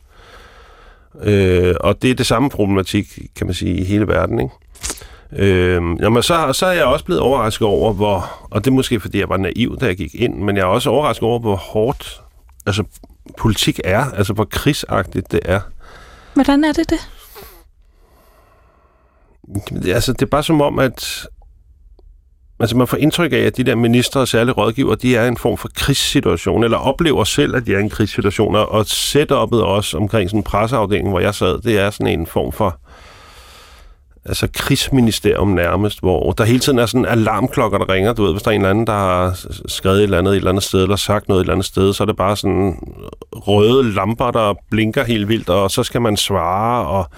Øh, 1.21 1.75
og 1.79 2.01
det 2.01 2.11
er 2.11 2.15
det 2.15 2.25
samme 2.25 2.49
problematik, 2.49 3.19
kan 3.35 3.47
man 3.47 3.53
sige, 3.53 3.75
i 3.75 3.83
hele 3.83 4.07
verden, 4.07 4.39
ikke? 4.39 4.53
Øh, 5.35 5.81
jamen, 5.99 6.23
så, 6.23 6.53
så 6.53 6.65
er 6.65 6.71
jeg 6.71 6.85
også 6.85 7.05
blevet 7.05 7.21
overrasket 7.21 7.67
over, 7.67 7.93
hvor, 7.93 8.47
og 8.51 8.65
det 8.65 8.71
er 8.71 8.75
måske 8.75 8.99
fordi, 8.99 9.19
jeg 9.19 9.29
var 9.29 9.37
naiv, 9.37 9.77
da 9.81 9.85
jeg 9.85 9.97
gik 9.97 10.15
ind, 10.15 10.35
men 10.35 10.55
jeg 10.55 10.61
er 10.61 10.67
også 10.67 10.89
overrasket 10.89 11.23
over, 11.23 11.39
hvor 11.39 11.55
hårdt 11.55 12.21
altså, 12.65 12.83
politik 13.37 13.79
er, 13.83 14.05
altså 14.11 14.33
hvor 14.33 14.45
krigsagtigt 14.45 15.31
det 15.31 15.39
er. 15.45 15.59
Hvordan 16.33 16.63
er 16.63 16.71
det 16.71 16.89
det? 16.89 17.09
Altså, 19.87 20.13
det 20.13 20.21
er 20.21 20.25
bare 20.25 20.43
som 20.43 20.61
om, 20.61 20.79
at 20.79 21.27
altså, 22.59 22.77
man 22.77 22.87
får 22.87 22.97
indtryk 22.97 23.33
af, 23.33 23.37
at 23.37 23.57
de 23.57 23.63
der 23.63 23.75
ministre 23.75 24.21
og 24.21 24.27
særlige 24.27 24.53
rådgiver, 24.53 24.95
de 24.95 25.15
er 25.15 25.25
i 25.25 25.27
en 25.27 25.37
form 25.37 25.57
for 25.57 25.69
krigssituation, 25.75 26.63
eller 26.63 26.77
oplever 26.77 27.23
selv, 27.23 27.55
at 27.55 27.65
de 27.65 27.73
er 27.73 27.77
i 27.77 27.81
en 27.81 27.89
krigssituation, 27.89 28.55
og 28.55 28.81
setup'et 28.81 29.63
også 29.63 29.97
omkring 29.97 30.29
sådan 30.29 30.39
en 30.39 30.43
presseafdeling, 30.43 31.09
hvor 31.09 31.19
jeg 31.19 31.35
sad, 31.35 31.61
det 31.61 31.79
er 31.79 31.89
sådan 31.89 32.19
en 32.19 32.27
form 32.27 32.51
for 32.51 32.79
altså 34.25 34.47
krigsministerium 34.53 35.47
nærmest, 35.47 35.99
hvor 35.99 36.31
der 36.31 36.43
hele 36.43 36.59
tiden 36.59 36.79
er 36.79 36.85
sådan 36.85 37.05
alarmklokker, 37.05 37.77
der 37.77 37.89
ringer. 37.89 38.13
Du 38.13 38.23
ved, 38.23 38.31
hvis 38.31 38.43
der 38.43 38.51
er 38.51 38.55
en 38.55 38.61
eller 38.61 38.69
anden, 38.69 38.87
der 38.87 38.93
har 38.93 39.45
skrevet 39.67 39.97
et 39.97 40.03
eller 40.03 40.17
andet 40.17 40.31
et 40.31 40.37
eller 40.37 40.49
andet 40.49 40.63
sted, 40.63 40.83
eller 40.83 40.95
sagt 40.95 41.29
noget 41.29 41.39
et 41.39 41.43
eller 41.43 41.53
andet 41.53 41.65
sted, 41.65 41.93
så 41.93 42.03
er 42.03 42.05
det 42.05 42.17
bare 42.17 42.37
sådan 42.37 42.79
røde 43.33 43.93
lamper, 43.93 44.31
der 44.31 44.53
blinker 44.71 45.03
helt 45.03 45.27
vildt, 45.27 45.49
og 45.49 45.71
så 45.71 45.83
skal 45.83 46.01
man 46.01 46.17
svare, 46.17 46.87
og 46.87 47.09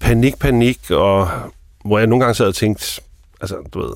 panik, 0.00 0.38
panik, 0.38 0.90
og 0.90 1.28
hvor 1.84 1.98
jeg 1.98 2.06
nogle 2.06 2.24
gange 2.24 2.34
sad 2.34 2.46
og 2.46 2.54
tænkte, 2.54 3.00
altså, 3.40 3.56
du 3.74 3.80
ved, 3.80 3.94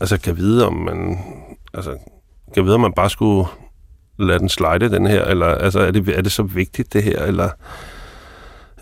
altså, 0.00 0.20
kan 0.20 0.36
vide, 0.36 0.66
om 0.66 0.74
man, 0.74 1.18
altså, 1.74 1.96
kan 2.54 2.64
vide, 2.64 2.74
om 2.74 2.80
man 2.80 2.92
bare 2.92 3.10
skulle 3.10 3.48
lade 4.18 4.38
den 4.38 4.48
slide, 4.48 4.90
den 4.90 5.06
her, 5.06 5.24
eller, 5.24 5.46
altså, 5.46 5.80
er 5.80 5.90
det, 5.90 6.08
er 6.08 6.22
det 6.22 6.32
så 6.32 6.42
vigtigt, 6.42 6.92
det 6.92 7.02
her, 7.02 7.18
eller, 7.18 7.50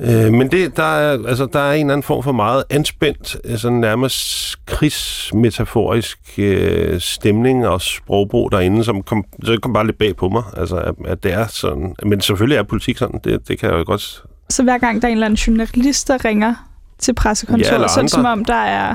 Øh, 0.02 0.32
men 0.32 0.50
det, 0.50 0.76
der, 0.76 0.82
er, 0.82 1.26
altså, 1.28 1.46
der 1.52 1.60
er 1.60 1.72
en 1.72 1.80
eller 1.80 1.92
anden 1.92 2.02
form 2.02 2.22
for 2.22 2.32
meget 2.32 2.64
anspændt, 2.70 3.36
altså 3.44 3.70
nærmest 3.70 4.56
krigsmetaforisk 4.66 6.18
øh, 6.38 7.00
stemning 7.00 7.66
og 7.66 7.80
sprogbrug 7.80 8.52
derinde, 8.52 8.84
som 8.84 9.02
kom, 9.02 9.24
så 9.44 9.58
kom 9.62 9.72
bare 9.72 9.86
lidt 9.86 9.98
bag 9.98 10.16
på 10.16 10.28
mig. 10.28 10.42
Altså, 10.56 10.76
at, 10.76 10.94
at 11.04 11.22
det 11.22 11.32
er 11.32 11.46
sådan. 11.46 11.94
Men 12.02 12.20
selvfølgelig 12.20 12.56
er 12.56 12.62
politik 12.62 12.98
sådan, 12.98 13.20
det, 13.24 13.48
det 13.48 13.58
kan 13.58 13.70
jeg 13.70 13.78
jo 13.78 13.84
godt... 13.86 14.24
Så 14.50 14.62
hver 14.62 14.78
gang 14.78 15.02
der 15.02 15.08
er 15.08 15.12
en 15.12 15.16
eller 15.16 15.26
anden 15.26 15.36
journalist, 15.36 16.08
der 16.08 16.24
ringer 16.24 16.54
til 16.98 17.14
pressekontoret, 17.14 17.82
Ja, 17.82 17.88
så 17.88 18.00
er 18.00 18.02
det 18.02 18.10
som 18.10 18.24
om, 18.24 18.44
der 18.44 18.54
er 18.54 18.94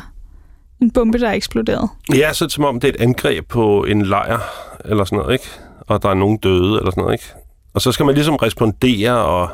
en 0.82 0.92
bombe, 0.92 1.20
der 1.20 1.30
er 1.30 1.34
eksploderet. 1.34 1.90
Ja, 2.16 2.34
så 2.34 2.46
er 2.46 2.48
det 2.48 2.54
som 2.54 2.64
om, 2.64 2.80
det 2.80 2.88
er 2.88 2.94
et 2.94 3.02
angreb 3.02 3.48
på 3.48 3.84
en 3.84 4.02
lejr, 4.02 4.40
eller 4.86 5.04
sådan 5.04 5.18
noget, 5.18 5.34
ikke? 5.34 5.46
Og 5.80 6.04
der 6.04 6.10
er 6.10 6.14
nogen 6.14 6.38
døde, 6.38 6.78
eller 6.78 6.92
sådan 6.92 7.02
noget, 7.02 7.14
ikke? 7.14 7.26
Og 7.74 7.82
så 7.82 7.92
skal 7.92 8.06
man 8.06 8.16
ligesom 8.16 8.36
respondere, 8.36 9.18
og... 9.26 9.50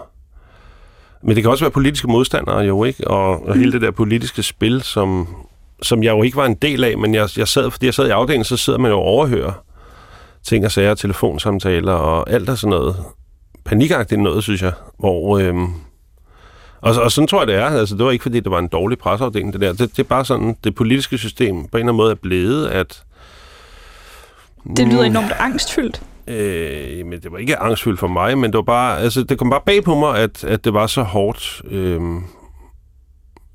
Men 1.24 1.36
det 1.36 1.44
kan 1.44 1.52
også 1.52 1.64
være 1.64 1.72
politiske 1.72 2.08
modstandere, 2.08 2.58
jo, 2.58 2.84
ikke? 2.84 3.08
Og, 3.08 3.48
og 3.48 3.56
hele 3.56 3.72
det 3.72 3.82
der 3.82 3.92
politiske 3.92 4.44
spil, 4.44 4.82
som, 4.82 5.28
som 5.82 6.04
jeg 6.04 6.12
jo 6.12 6.24
ikke 6.24 6.38
var 6.38 6.46
en 6.46 6.56
del 6.56 6.84
af, 6.84 6.98
men 6.98 7.14
jeg, 7.14 7.30
jeg 7.38 7.48
sad, 7.48 7.72
fordi 7.72 7.86
jeg 7.86 7.94
sad 7.94 8.08
i 8.08 8.10
afdelingen, 8.10 8.46
så 8.46 8.58
sidder 8.58 8.80
man 8.80 8.92
jo 8.92 8.98
og 8.98 9.04
overhører 9.04 9.52
ting 10.44 10.66
og 10.66 10.72
sager, 10.72 10.96
telefonsamtaler 10.96 11.94
og 11.94 12.30
alt 12.30 12.50
og 12.50 12.58
sådan 12.58 12.70
noget. 12.70 12.96
Panikagtigt 13.66 14.22
noget, 14.22 14.44
synes 14.44 14.62
jeg, 14.62 14.74
hvor... 15.00 15.38
Øhm, 15.38 15.74
og, 16.82 16.96
og 16.96 17.12
sådan 17.12 17.28
tror 17.28 17.40
jeg, 17.40 17.48
det 17.48 17.56
er. 17.56 17.66
Altså, 17.66 17.96
det 17.96 18.06
var 18.06 18.12
ikke, 18.12 18.24
fordi 18.24 18.40
det 18.40 18.52
var 18.52 18.60
en 18.60 18.68
dårlig 18.68 18.98
presseafdeling, 18.98 19.54
det 19.54 19.62
der. 19.62 19.74
Det, 19.74 19.80
det 19.80 20.00
er 20.00 20.04
bare 20.04 20.26
sådan, 20.26 20.56
det 20.64 20.76
politiske 20.76 21.18
system 21.18 21.56
på 21.56 21.58
en 21.58 21.66
eller 21.66 21.80
anden 21.80 21.96
måde 21.96 22.12
er 22.12 22.16
blevet, 22.16 22.68
at... 22.68 23.04
Det 24.78 24.88
lyder 24.88 25.04
enormt 25.04 25.32
angstfyldt. 25.40 26.02
Øh, 26.28 27.06
men 27.06 27.22
det 27.22 27.32
var 27.32 27.38
ikke 27.38 27.58
angstfyldt 27.58 28.00
for 28.00 28.08
mig, 28.08 28.38
men 28.38 28.52
det 28.52 28.58
var 28.58 28.62
bare, 28.62 29.00
altså, 29.00 29.24
det 29.24 29.38
kom 29.38 29.50
bare 29.50 29.62
bag 29.66 29.84
på 29.84 29.96
mig, 29.96 30.18
at, 30.18 30.44
at 30.44 30.66
det 30.66 30.74
var 30.74 30.88
så 30.88 31.02
hårdt. 31.02 31.62
Øh, 31.72 32.02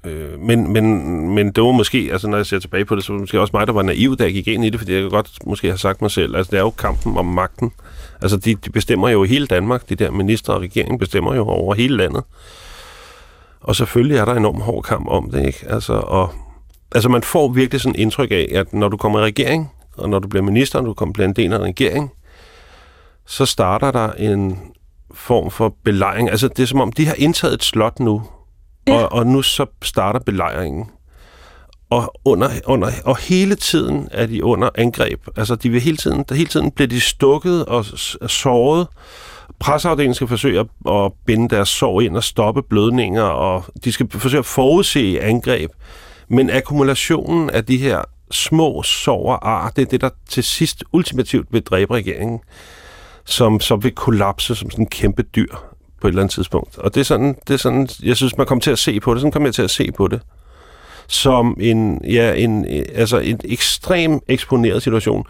Øh, 0.06 0.40
men, 0.40 0.72
men, 0.72 1.04
men 1.34 1.52
det 1.52 1.64
var 1.64 1.72
måske, 1.72 2.08
altså 2.12 2.28
når 2.28 2.36
jeg 2.36 2.46
ser 2.46 2.58
tilbage 2.58 2.84
på 2.84 2.96
det, 2.96 3.04
så 3.04 3.12
var 3.12 3.16
det 3.16 3.22
måske 3.22 3.40
også 3.40 3.50
mig, 3.54 3.66
der 3.66 3.72
var 3.72 3.82
naiv, 3.82 4.16
da 4.16 4.24
jeg 4.24 4.32
gik 4.32 4.48
ind 4.48 4.64
i 4.64 4.70
det, 4.70 4.80
fordi 4.80 4.92
jeg 4.92 5.00
kan 5.00 5.10
godt 5.10 5.30
måske 5.46 5.68
have 5.68 5.78
sagt 5.78 6.02
mig 6.02 6.10
selv, 6.10 6.36
altså 6.36 6.50
det 6.50 6.56
er 6.56 6.62
jo 6.62 6.70
kampen 6.70 7.16
om 7.16 7.26
magten. 7.26 7.72
Altså 8.22 8.36
de, 8.36 8.54
de 8.54 8.70
bestemmer 8.70 9.08
jo 9.08 9.24
hele 9.24 9.46
Danmark, 9.46 9.88
de 9.88 9.94
der 9.94 10.10
minister 10.10 10.52
og 10.52 10.60
regeringen 10.60 10.98
bestemmer 10.98 11.34
jo 11.34 11.46
over 11.46 11.74
hele 11.74 11.96
landet. 11.96 12.24
Og 13.66 13.76
selvfølgelig 13.76 14.16
er 14.16 14.24
der 14.24 14.33
en 14.33 14.38
enorm 14.38 14.61
hård 14.61 14.83
kamp 14.85 15.09
om 15.09 15.31
det, 15.31 15.46
ikke? 15.46 15.66
Altså, 15.68 15.92
og, 15.92 16.31
altså 16.94 17.09
man 17.09 17.22
får 17.22 17.48
virkelig 17.48 17.81
sådan 17.81 17.98
indtryk 17.98 18.31
af, 18.31 18.48
at 18.55 18.72
når 18.72 18.88
du 18.88 18.96
kommer 18.96 19.20
i 19.20 19.22
regering, 19.22 19.72
og 19.96 20.11
når 20.11 20.18
du 20.18 20.29
bliver 20.29 20.42
minister, 20.42 20.79
og 20.79 20.85
du 20.85 20.94
kommer 20.94 21.12
bliver 21.12 21.29
en 21.29 21.37
del 21.37 21.52
af 21.52 21.57
en 21.57 21.64
regering, 21.64 22.11
så 23.26 23.46
starter 23.46 23.90
der 23.90 24.12
en 24.12 24.59
form 25.14 25.50
for 25.50 25.74
belejring. 25.85 26.31
Altså 26.31 26.48
det 26.48 26.62
er 26.62 26.66
som 26.66 26.81
om, 26.81 26.92
de 26.92 27.07
har 27.07 27.14
indtaget 27.18 27.55
et 27.55 27.64
slot 27.64 28.00
nu, 28.00 28.22
ja. 28.87 28.94
og, 28.94 29.12
og 29.12 29.26
nu 29.26 29.42
så 29.42 29.66
starter 29.83 30.20
belejringen. 30.20 30.90
Og, 31.90 32.14
under, 32.24 32.50
under, 32.64 32.90
og 33.05 33.16
hele 33.16 33.55
tiden 33.55 34.09
er 34.11 34.26
de 34.26 34.44
under 34.44 34.68
angreb. 34.74 35.20
Altså 35.37 35.55
de 35.55 35.70
vil 35.70 35.81
hele 35.81 35.96
tiden, 35.96 36.24
hele 36.31 36.48
tiden 36.48 36.70
bliver 36.70 36.88
de 36.88 37.00
stukket 37.00 37.64
og 37.64 37.85
såret. 38.26 38.87
Presseafdelingen 39.59 40.14
skal 40.14 40.28
forsøge 40.28 40.61
at, 40.61 40.66
at 40.92 41.12
binde 41.26 41.48
deres 41.48 41.68
sår 41.68 42.00
ind 42.00 42.16
og 42.16 42.24
stoppe 42.24 42.62
blødninger, 42.62 43.22
og 43.22 43.64
de 43.85 43.92
skal 43.92 44.11
forsøge 44.11 44.38
at 44.38 44.46
forudse 44.46 45.20
angreb. 45.20 45.70
Men 46.28 46.50
akkumulationen 46.50 47.50
af 47.50 47.64
de 47.64 47.76
her 47.76 48.02
små 48.30 48.82
sår 48.82 49.32
og 49.32 49.50
ar, 49.50 49.70
det 49.70 49.82
er 49.82 49.87
det, 49.87 50.00
der 50.00 50.11
til 50.28 50.44
sidst 50.44 50.85
ultimativt 50.92 51.46
vil 51.50 51.62
dræbe 51.62 51.94
regeringen, 51.94 52.40
som 53.24 53.61
så 53.61 53.76
vil 53.76 53.92
kollapse 53.92 54.54
som 54.54 54.70
sådan 54.70 54.82
en 54.82 54.88
kæmpe 54.88 55.22
dyr 55.22 55.54
på 56.00 56.06
et 56.06 56.11
eller 56.11 56.22
andet 56.22 56.35
tidspunkt. 56.35 56.78
Og 56.78 56.94
det 56.94 57.00
er 57.00 57.04
sådan, 57.04 57.37
det 57.48 57.54
er 57.54 57.59
sådan 57.59 57.88
jeg 58.02 58.16
synes, 58.16 58.37
man 58.37 58.46
kommer 58.46 58.62
til 58.62 58.70
at 58.70 58.78
se 58.78 59.00
på 59.00 59.14
det. 59.14 59.20
Sådan 59.20 59.32
kommer 59.32 59.46
jeg 59.46 59.54
til 59.54 59.62
at 59.62 59.70
se 59.70 59.92
på 59.92 60.09
det. 60.09 60.20
Som 61.09 61.56
en, 61.61 62.00
ja, 62.04 62.35
en, 62.35 62.66
altså 62.94 63.18
en 63.18 63.40
ekstrem 63.44 64.20
eksponeret 64.28 64.82
situation. 64.82 65.26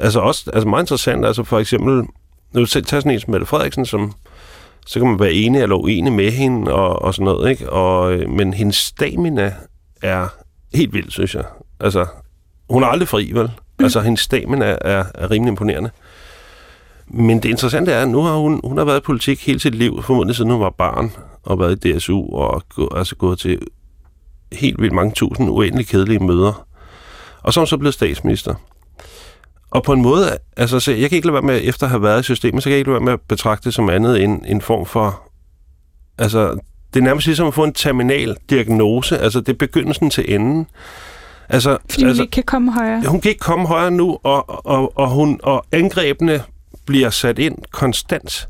Altså 0.00 0.20
også 0.20 0.50
altså 0.54 0.68
meget 0.68 0.82
interessant, 0.82 1.26
altså 1.26 1.44
for 1.44 1.58
eksempel, 1.58 2.02
når 2.52 2.60
du 2.60 2.66
selv 2.66 2.84
tager 2.84 3.00
sådan 3.00 3.12
en 3.12 3.20
som 3.20 3.30
Mette 3.30 3.46
Frederiksen, 3.46 3.86
som 3.86 4.12
så 4.86 5.00
kan 5.00 5.08
man 5.08 5.20
være 5.20 5.32
enig 5.32 5.62
eller 5.62 5.76
uenig 5.76 6.12
med 6.12 6.30
hende 6.30 6.72
og, 6.72 7.02
og 7.02 7.14
sådan 7.14 7.24
noget, 7.24 7.50
ikke? 7.50 7.70
Og, 7.70 8.14
øh, 8.14 8.30
men 8.30 8.54
hendes 8.54 8.76
stamina 8.76 9.54
er 10.02 10.28
helt 10.74 10.94
vild, 10.94 11.10
synes 11.10 11.34
jeg. 11.34 11.44
Altså, 11.80 12.06
hun 12.70 12.82
er 12.82 12.86
aldrig 12.86 13.08
fri, 13.08 13.30
vel? 13.34 13.50
Mm. 13.78 13.84
Altså, 13.84 14.00
hendes 14.00 14.20
stamina 14.20 14.64
er, 14.64 14.78
er, 14.80 15.04
er 15.14 15.30
rimelig 15.30 15.50
imponerende. 15.50 15.90
Men 17.06 17.42
det 17.42 17.48
interessante 17.48 17.92
er, 17.92 18.02
at 18.02 18.08
nu 18.08 18.22
har 18.22 18.36
hun, 18.36 18.60
hun 18.64 18.78
har 18.78 18.84
været 18.84 19.00
i 19.00 19.02
politik 19.02 19.46
hele 19.46 19.60
sit 19.60 19.74
liv, 19.74 20.02
formodentlig 20.02 20.36
siden 20.36 20.50
hun 20.50 20.60
var 20.60 20.70
barn, 20.70 21.12
og 21.42 21.58
været 21.58 21.84
i 21.84 21.92
DSU, 21.92 22.34
og 22.34 22.62
gå, 22.74 22.92
altså 22.96 23.16
gået 23.16 23.38
til 23.38 23.58
helt 24.52 24.80
vildt 24.80 24.94
mange 24.94 25.12
tusind 25.12 25.50
uendelig 25.50 25.86
kedelige 25.86 26.18
møder. 26.18 26.66
Og 27.42 27.52
så 27.52 27.60
er 27.60 27.62
hun 27.62 27.66
så 27.66 27.76
blevet 27.76 27.94
statsminister. 27.94 28.54
Og 29.72 29.82
på 29.82 29.92
en 29.92 30.02
måde, 30.02 30.38
altså 30.56 30.80
så 30.80 30.92
jeg 30.92 31.10
kan 31.10 31.16
ikke 31.16 31.26
lade 31.26 31.34
være 31.34 31.42
med, 31.42 31.60
efter 31.64 31.86
at 31.86 31.90
have 31.90 32.02
været 32.02 32.20
i 32.20 32.22
systemet, 32.22 32.62
så 32.62 32.66
kan 32.66 32.72
jeg 32.72 32.78
ikke 32.78 32.90
lade 32.90 33.00
være 33.00 33.04
med 33.04 33.12
at 33.12 33.20
betragte 33.20 33.64
det 33.64 33.74
som 33.74 33.90
andet 33.90 34.22
end 34.22 34.42
en 34.46 34.60
form 34.60 34.86
for, 34.86 35.22
altså 36.18 36.58
det 36.94 37.00
er 37.00 37.04
nærmest 37.04 37.26
ligesom 37.26 37.46
at 37.46 37.54
få 37.54 37.64
en 37.64 37.72
terminal 37.72 38.36
diagnose, 38.50 39.18
altså 39.18 39.40
det 39.40 39.48
er 39.48 39.56
begyndelsen 39.58 40.10
til 40.10 40.34
enden. 40.34 40.66
Altså, 41.48 41.78
Fordi 41.90 42.02
hun 42.02 42.08
altså, 42.08 42.22
ikke 42.22 42.30
kan 42.30 42.42
komme 42.42 42.72
højere. 42.72 43.02
Hun 43.06 43.20
kan 43.20 43.28
ikke 43.28 43.40
komme 43.40 43.66
højere 43.68 43.90
nu, 43.90 44.18
og, 44.22 44.66
og, 44.66 44.98
og, 44.98 45.10
hun, 45.10 45.40
og 45.42 45.64
angrebene 45.72 46.42
bliver 46.86 47.10
sat 47.10 47.38
ind 47.38 47.58
konstant. 47.70 48.48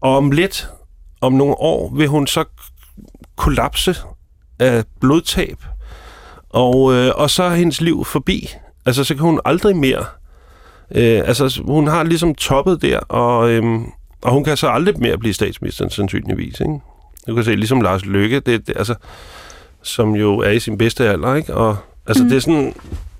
Og 0.00 0.16
om 0.16 0.30
lidt, 0.30 0.70
om 1.20 1.32
nogle 1.32 1.54
år, 1.54 1.94
vil 1.96 2.08
hun 2.08 2.26
så 2.26 2.44
kollapse 3.36 3.96
af 4.58 4.84
blodtab. 5.00 5.64
Og, 6.50 6.94
øh, 6.94 7.12
og 7.14 7.30
så 7.30 7.42
er 7.42 7.54
hendes 7.54 7.80
liv 7.80 8.04
forbi. 8.04 8.48
Altså, 8.86 9.04
så 9.04 9.14
kan 9.14 9.22
hun 9.24 9.40
aldrig 9.44 9.76
mere... 9.76 10.04
Øh, 10.94 11.22
altså, 11.24 11.62
hun 11.64 11.86
har 11.86 12.02
ligesom 12.02 12.34
toppet 12.34 12.82
der, 12.82 12.98
og, 12.98 13.50
øh, 13.50 13.64
og 14.22 14.32
hun 14.32 14.44
kan 14.44 14.56
så 14.56 14.68
aldrig 14.68 15.00
mere 15.00 15.18
blive 15.18 15.34
statsminister, 15.34 15.88
sandsynligvis. 15.88 16.60
Ikke? 16.60 16.80
Du 17.26 17.34
kan 17.34 17.44
se, 17.44 17.54
ligesom 17.54 17.80
Lars 17.80 18.04
Løkke, 18.04 18.40
det, 18.40 18.66
det, 18.66 18.76
altså, 18.76 18.94
som 19.82 20.14
jo 20.14 20.38
er 20.38 20.50
i 20.50 20.60
sin 20.60 20.78
bedste 20.78 21.08
alder, 21.08 21.34
ikke? 21.34 21.54
Og 21.54 21.76
altså, 22.06 22.22
mm. 22.22 22.28
det 22.28 22.36
er 22.36 22.40
sådan, 22.40 22.74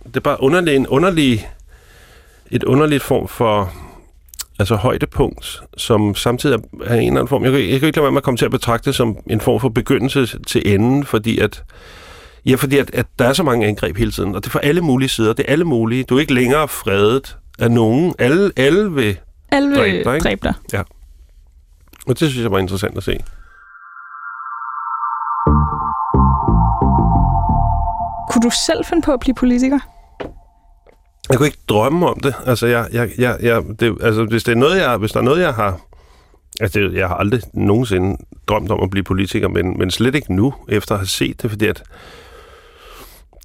det 0.04 0.16
er 0.16 0.20
bare 0.20 0.42
underlig, 0.42 0.76
en 0.76 0.86
underlig, 0.86 1.48
et 2.50 2.64
underligt 2.64 3.02
form 3.02 3.28
for 3.28 3.72
altså 4.58 4.74
højdepunkt, 4.74 5.62
som 5.76 6.14
samtidig 6.14 6.58
er 6.84 6.94
en 6.94 7.00
eller 7.00 7.10
anden 7.10 7.28
form. 7.28 7.44
Jeg 7.44 7.52
kan, 7.52 7.60
jeg 7.60 7.80
kan 7.80 7.86
ikke 7.86 7.98
lade 7.98 8.04
være 8.04 8.12
med 8.12 8.18
at 8.18 8.22
komme 8.22 8.38
til 8.38 8.44
at 8.44 8.50
betragte 8.50 8.84
det 8.84 8.94
som 8.94 9.16
en 9.30 9.40
form 9.40 9.60
for 9.60 9.68
begyndelse 9.68 10.38
til 10.46 10.74
enden, 10.74 11.04
fordi 11.04 11.38
at 11.38 11.64
Ja, 12.46 12.54
fordi 12.54 12.78
at, 12.78 12.90
at 12.94 13.06
der 13.18 13.24
er 13.24 13.32
så 13.32 13.42
mange 13.42 13.66
angreb 13.66 13.96
hele 13.96 14.10
tiden, 14.10 14.34
og 14.34 14.42
det 14.42 14.46
er 14.46 14.50
for 14.50 14.58
alle 14.58 14.80
mulige 14.80 15.08
sider. 15.08 15.32
Det 15.32 15.44
er 15.48 15.52
alle 15.52 15.64
mulige. 15.64 16.04
Du 16.04 16.16
er 16.16 16.20
ikke 16.20 16.34
længere 16.34 16.68
fredet 16.68 17.36
af 17.58 17.70
nogen. 17.70 18.14
Alle, 18.18 18.52
alle 18.56 18.92
vil 18.92 19.18
alle 19.52 19.68
vil 19.68 19.78
dræbe 20.04 20.14
dig. 20.14 20.20
Dræbe 20.20 20.40
dig. 20.42 20.54
Ja. 20.72 20.82
Og 22.06 22.20
det 22.20 22.30
synes 22.30 22.42
jeg 22.42 22.50
var 22.50 22.58
interessant 22.58 22.96
at 22.96 23.02
se. 23.02 23.18
Kunne 28.30 28.42
du 28.42 28.50
selv 28.66 28.84
finde 28.84 29.02
på 29.02 29.12
at 29.12 29.20
blive 29.20 29.34
politiker? 29.34 29.78
Jeg 31.30 31.38
kunne 31.38 31.46
ikke 31.46 31.58
drømme 31.68 32.08
om 32.08 32.20
det. 32.20 32.34
Altså, 32.46 32.66
jeg, 32.66 32.88
jeg, 32.92 33.10
jeg, 33.18 33.36
jeg, 33.42 33.62
det, 33.80 33.98
altså 34.02 34.24
hvis, 34.24 34.44
det 34.44 34.52
er 34.52 34.56
noget, 34.56 34.80
jeg, 34.80 34.96
hvis 34.96 35.12
der 35.12 35.20
er 35.20 35.24
noget, 35.24 35.40
jeg 35.40 35.54
har... 35.54 35.80
Altså, 36.60 36.80
det, 36.80 36.94
jeg 36.94 37.08
har 37.08 37.14
aldrig 37.14 37.42
nogensinde 37.54 38.16
drømt 38.46 38.70
om 38.70 38.82
at 38.82 38.90
blive 38.90 39.04
politiker, 39.04 39.48
men, 39.48 39.78
men 39.78 39.90
slet 39.90 40.14
ikke 40.14 40.34
nu, 40.34 40.54
efter 40.68 40.94
at 40.94 40.98
have 40.98 41.06
set 41.06 41.42
det, 41.42 41.50
fordi 41.50 41.66
at 41.66 41.82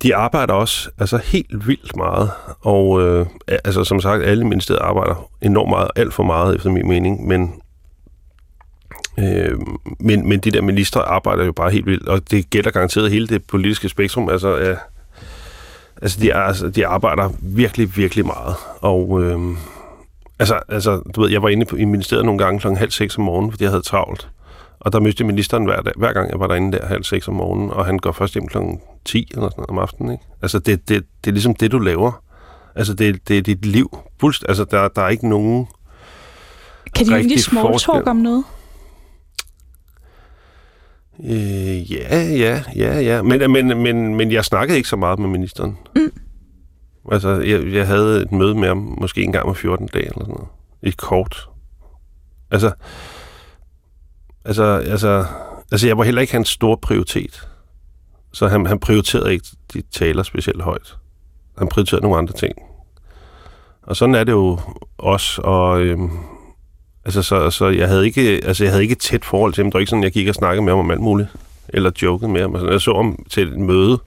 de 0.04 0.16
arbejder 0.16 0.54
også 0.54 0.90
altså 1.00 1.18
helt 1.18 1.68
vildt 1.68 1.96
meget, 1.96 2.32
og 2.62 3.02
øh, 3.02 3.26
altså 3.48 3.84
som 3.84 4.02
sagt, 4.02 4.24
alle 4.24 4.48
ministerier 4.48 4.82
arbejder 4.82 5.30
enormt 5.42 5.70
meget, 5.70 5.88
alt 5.96 6.14
for 6.14 6.24
meget 6.24 6.56
efter 6.56 6.70
min 6.70 6.88
mening, 6.88 7.28
men 7.28 7.54
Øh, 9.20 9.58
men, 10.00 10.30
men 10.30 10.40
de 10.40 10.52
der 10.52 10.62
ministre 10.62 11.02
arbejder 11.02 11.46
jo 11.46 11.52
bare 11.52 11.72
helt 11.72 11.86
vildt, 11.86 12.08
og 12.08 12.32
det 12.32 12.50
gælder 12.50 12.72
garanteret 12.72 13.12
hele 13.12 13.28
det 13.28 13.44
politiske 13.44 13.90
spektrum. 13.90 14.30
Altså, 14.30 14.58
øh, 14.58 14.78
altså, 16.02 16.20
de, 16.22 16.32
er, 16.32 16.40
altså, 16.40 16.70
de 16.70 16.88
arbejder 16.88 17.30
virkelig, 17.42 17.98
virkelig 17.98 18.26
meget. 18.26 18.56
Og 18.82 19.24
øh, 19.24 19.40
altså, 20.40 20.60
altså, 20.70 21.02
du 21.16 21.22
ved, 21.22 21.32
jeg 21.32 21.44
var 21.44 21.50
inde 21.50 21.66
i 21.78 21.86
ministeriet 21.86 22.26
nogle 22.26 22.44
gange 22.44 22.60
kl. 22.60 22.68
halv 22.68 22.92
seks 22.92 23.18
om 23.18 23.24
morgenen, 23.24 23.52
fordi 23.52 23.64
jeg 23.64 23.72
havde 23.72 23.84
travlt. 23.84 24.30
Og 24.84 24.94
der 24.94 25.00
mødte 25.00 25.24
ministeren 25.24 25.66
hver, 25.66 25.82
dag, 25.82 25.94
hver 25.96 26.14
gang, 26.14 26.32
jeg 26.32 26.40
var 26.40 26.48
derinde 26.48 26.78
der 26.78 26.86
halv 26.86 27.04
seks 27.04 27.28
om 27.28 27.34
morgenen, 27.34 27.70
og 27.70 27.86
han 27.86 27.98
går 27.98 28.12
først 28.12 28.34
hjem 28.34 28.48
klokken 28.48 28.82
10 29.06 29.28
eller 29.32 29.50
sådan 29.50 29.54
noget 29.58 29.70
om 29.70 29.78
aftenen. 29.80 30.12
Ikke? 30.12 30.24
Altså, 30.42 30.60
det, 30.60 30.90
det, 30.90 31.06
det 31.24 31.30
er 31.30 31.34
ligesom 31.34 31.56
det, 31.56 31.72
du 31.72 31.80
laver. 31.80 32.24
Altså, 32.76 32.94
det, 32.94 33.28
det 33.28 33.38
er 33.38 33.42
dit 33.42 33.66
liv. 33.66 33.98
Fuldst, 34.20 34.46
altså, 34.48 34.64
der, 34.64 34.88
der 34.88 35.02
er 35.02 35.10
ikke 35.10 35.30
nogen 35.30 35.68
Kan 36.96 37.06
de 37.06 37.16
egentlig 37.16 37.44
small 37.44 37.80
talk 37.80 38.08
om 38.08 38.16
noget? 38.16 38.44
Øh, 41.24 41.92
ja, 41.92 42.24
ja, 42.24 42.64
ja, 42.76 43.00
ja. 43.00 43.22
Men, 43.22 43.52
men, 43.52 43.68
men, 43.84 44.16
men 44.16 44.32
jeg 44.32 44.46
snakkede 44.46 44.78
ikke 44.78 44.90
så 44.90 44.96
meget 44.96 45.20
med 45.20 45.30
ministeren. 45.30 45.78
Mm. 45.96 46.12
Altså, 47.12 47.30
jeg, 47.30 47.74
jeg 47.74 47.88
havde 47.88 48.22
et 48.22 48.32
møde 48.32 48.56
med 48.56 48.68
ham 48.68 48.96
måske 49.02 49.24
en 49.24 49.32
gang 49.32 49.48
med 49.48 49.56
14 49.56 49.88
dage 49.88 50.06
eller 50.06 50.20
sådan 50.20 50.34
noget. 50.34 50.48
Et 50.84 50.98
kort. 50.98 51.50
Altså, 52.52 52.72
altså, 54.46 54.64
altså, 54.64 55.26
altså, 55.72 55.88
jeg 55.88 55.98
var 55.98 56.04
heller 56.04 56.22
ikke 56.22 56.34
hans 56.34 56.50
store 56.50 56.78
prioritet. 56.78 57.48
Så 58.34 58.48
han, 58.48 58.66
han 58.66 58.80
prioriterede 58.80 59.34
ikke 59.34 59.48
de 59.74 59.82
taler 59.92 60.24
specielt 60.24 60.62
højt. 60.62 60.98
Han 61.58 61.68
prioriterede 61.68 62.04
nogle 62.04 62.18
andre 62.18 62.34
ting. 62.34 62.54
Og 63.82 63.96
sådan 63.96 64.16
er 64.16 64.24
det 64.24 64.32
jo 64.32 64.60
også, 64.98 65.42
og 65.42 65.82
øhm, 65.82 66.12
Altså, 67.06 67.22
så, 67.22 67.50
så 67.50 67.68
jeg, 67.68 67.88
havde 67.88 68.06
ikke, 68.06 68.42
altså, 68.44 68.64
jeg 68.64 68.72
havde 68.72 68.84
ikke 68.84 68.92
et 68.92 69.00
tæt 69.00 69.26
forhold 69.26 69.54
til 69.54 69.64
ham. 69.64 69.72
Det 69.72 69.74
var 69.74 69.80
ikke 69.80 69.90
sådan, 69.90 70.04
jeg 70.04 70.12
gik 70.12 70.28
og 70.28 70.36
snakkede 70.36 70.66
med 70.66 70.72
ham 70.72 70.80
om 70.80 70.92
alt 70.92 71.02
muligt. 71.02 71.30
Eller 71.70 71.92
jokede 72.02 72.32
med 72.32 72.42
ham. 72.42 72.56
Jeg 72.72 72.82
så 72.82 72.94
ham 72.94 73.26
til 73.30 73.48
et 73.48 73.60
møde, 73.60 74.00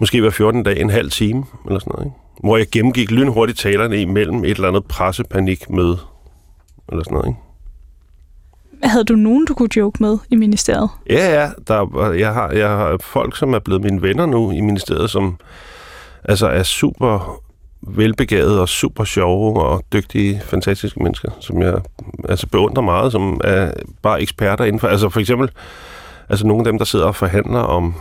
måske 0.00 0.20
hver 0.20 0.30
14 0.30 0.62
dag, 0.62 0.80
en 0.80 0.90
halv 0.90 1.10
time, 1.10 1.44
eller 1.66 1.78
sådan 1.78 1.90
noget. 1.94 2.04
Ikke? 2.06 2.16
Hvor 2.44 2.56
jeg 2.56 2.66
gennemgik 2.72 3.10
lynhurtigt 3.10 3.58
talerne 3.58 4.00
imellem 4.00 4.44
et 4.44 4.50
eller 4.50 4.68
andet 4.68 4.84
pressepanikmøde. 4.84 5.98
Eller 6.88 7.04
sådan 7.04 7.14
noget, 7.14 7.28
ikke? 7.28 7.40
Havde 8.92 9.04
du 9.04 9.14
nogen, 9.14 9.44
du 9.46 9.54
kunne 9.54 9.68
joke 9.76 10.02
med 10.02 10.18
i 10.30 10.36
ministeriet? 10.36 10.90
Ja, 11.10 11.40
ja. 11.40 11.50
Der, 11.68 12.12
jeg, 12.12 12.34
har, 12.34 12.50
jeg 12.50 12.68
har 12.68 12.96
folk, 13.00 13.36
som 13.36 13.54
er 13.54 13.58
blevet 13.58 13.82
mine 13.82 14.02
venner 14.02 14.26
nu 14.26 14.50
i 14.50 14.60
ministeriet, 14.60 15.10
som 15.10 15.36
altså 16.24 16.46
er 16.46 16.62
super 16.62 17.40
velbegavede 17.82 18.60
og 18.60 18.68
super 18.68 19.04
sjove 19.04 19.62
og 19.62 19.82
dygtige, 19.92 20.40
fantastiske 20.44 21.02
mennesker, 21.02 21.30
som 21.40 21.62
jeg 21.62 21.74
altså 22.28 22.46
beundrer 22.46 22.82
meget, 22.82 23.12
som 23.12 23.40
er 23.44 23.72
bare 24.02 24.22
eksperter 24.22 24.64
inden 24.64 24.80
for... 24.80 24.88
Altså 24.88 25.08
for 25.08 25.20
eksempel, 25.20 25.50
altså 26.28 26.46
nogle 26.46 26.60
af 26.60 26.64
dem, 26.64 26.78
der 26.78 26.84
sidder 26.84 27.06
og 27.06 27.16
forhandler 27.16 27.60
om, 27.60 27.94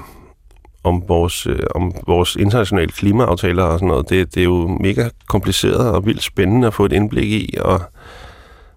om 0.84 1.04
vores, 1.08 1.47
øh, 1.47 1.60
om 1.75 1.93
vores 2.08 2.36
internationale 2.36 2.91
klimaaftaler 2.91 3.63
og 3.63 3.80
sådan 3.80 3.88
noget, 3.88 4.10
det, 4.10 4.36
det 4.36 4.41
er 4.41 4.45
jo 4.45 4.77
mega 4.82 5.10
kompliceret 5.27 5.91
og 5.91 6.06
vildt 6.06 6.23
spændende 6.23 6.67
at 6.67 6.73
få 6.73 6.86
et 6.86 6.91
indblik 6.91 7.32
i, 7.32 7.56
og 7.62 7.80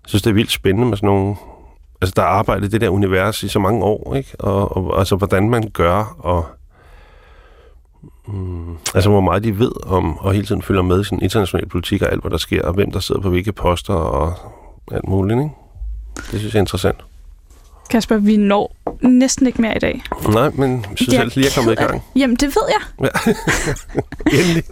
jeg 0.02 0.08
synes, 0.08 0.22
det 0.22 0.30
er 0.30 0.34
vildt 0.34 0.52
spændende 0.52 0.88
med 0.88 0.96
sådan 0.96 1.06
nogle 1.06 1.34
altså, 2.00 2.12
der 2.16 2.22
har 2.22 2.28
arbejdet 2.28 2.66
i 2.66 2.70
det 2.70 2.80
der 2.80 2.88
univers 2.88 3.42
i 3.42 3.48
så 3.48 3.58
mange 3.58 3.84
år, 3.84 4.14
ikke? 4.14 4.36
Og, 4.38 4.76
og 4.76 4.98
altså, 4.98 5.16
hvordan 5.16 5.50
man 5.50 5.70
gør, 5.72 6.16
og 6.18 6.46
mm, 8.26 8.76
altså, 8.94 9.10
hvor 9.10 9.20
meget 9.20 9.44
de 9.44 9.58
ved 9.58 9.72
om, 9.86 10.18
og 10.18 10.32
hele 10.32 10.46
tiden 10.46 10.62
følger 10.62 10.82
med 10.82 11.00
i 11.00 11.04
sådan 11.04 11.22
international 11.22 11.68
politik 11.68 12.02
og 12.02 12.12
alt, 12.12 12.20
hvad 12.20 12.30
der 12.30 12.36
sker, 12.36 12.62
og 12.62 12.72
hvem 12.72 12.90
der 12.90 13.00
sidder 13.00 13.20
på 13.20 13.30
hvilke 13.30 13.52
poster, 13.52 13.94
og 13.94 14.34
alt 14.92 15.08
muligt, 15.08 15.38
ikke? 15.38 15.50
Det 16.16 16.38
synes 16.40 16.54
jeg 16.54 16.58
er 16.58 16.62
interessant. 16.62 17.04
Kasper, 17.90 18.16
vi 18.16 18.36
når 18.36 18.76
næsten 19.00 19.46
ikke 19.46 19.62
mere 19.62 19.76
i 19.76 19.78
dag. 19.78 20.02
Nej, 20.28 20.50
men 20.50 20.70
jeg 20.90 20.96
synes 20.96 21.14
Jeg 21.14 21.22
altid 21.22 21.40
lige 21.40 21.50
er 21.50 21.54
kommet 21.54 21.72
i 21.72 21.74
gang. 21.74 22.02
Jamen, 22.16 22.36
det 22.36 22.48
ved 22.48 22.62
jeg. 22.68 23.10
Ja. 23.26 23.30
Endelig. 24.38 24.64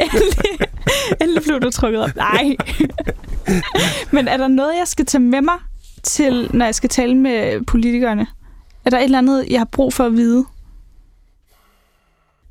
endelig, 0.00 0.68
endelig 1.20 1.42
blev 1.42 1.60
du 1.60 1.70
trukket 1.70 2.02
op. 2.02 2.16
Nej. 2.16 2.56
Men 4.10 4.28
er 4.28 4.36
der 4.36 4.48
noget, 4.48 4.72
jeg 4.78 4.88
skal 4.88 5.06
tage 5.06 5.22
med 5.22 5.40
mig 5.40 5.54
til, 6.06 6.50
når 6.52 6.64
jeg 6.64 6.74
skal 6.74 6.90
tale 6.90 7.14
med 7.14 7.64
politikerne? 7.64 8.26
Er 8.84 8.90
der 8.90 8.98
et 8.98 9.04
eller 9.04 9.18
andet, 9.18 9.46
jeg 9.50 9.60
har 9.60 9.68
brug 9.72 9.92
for 9.92 10.04
at 10.04 10.12
vide? 10.12 10.44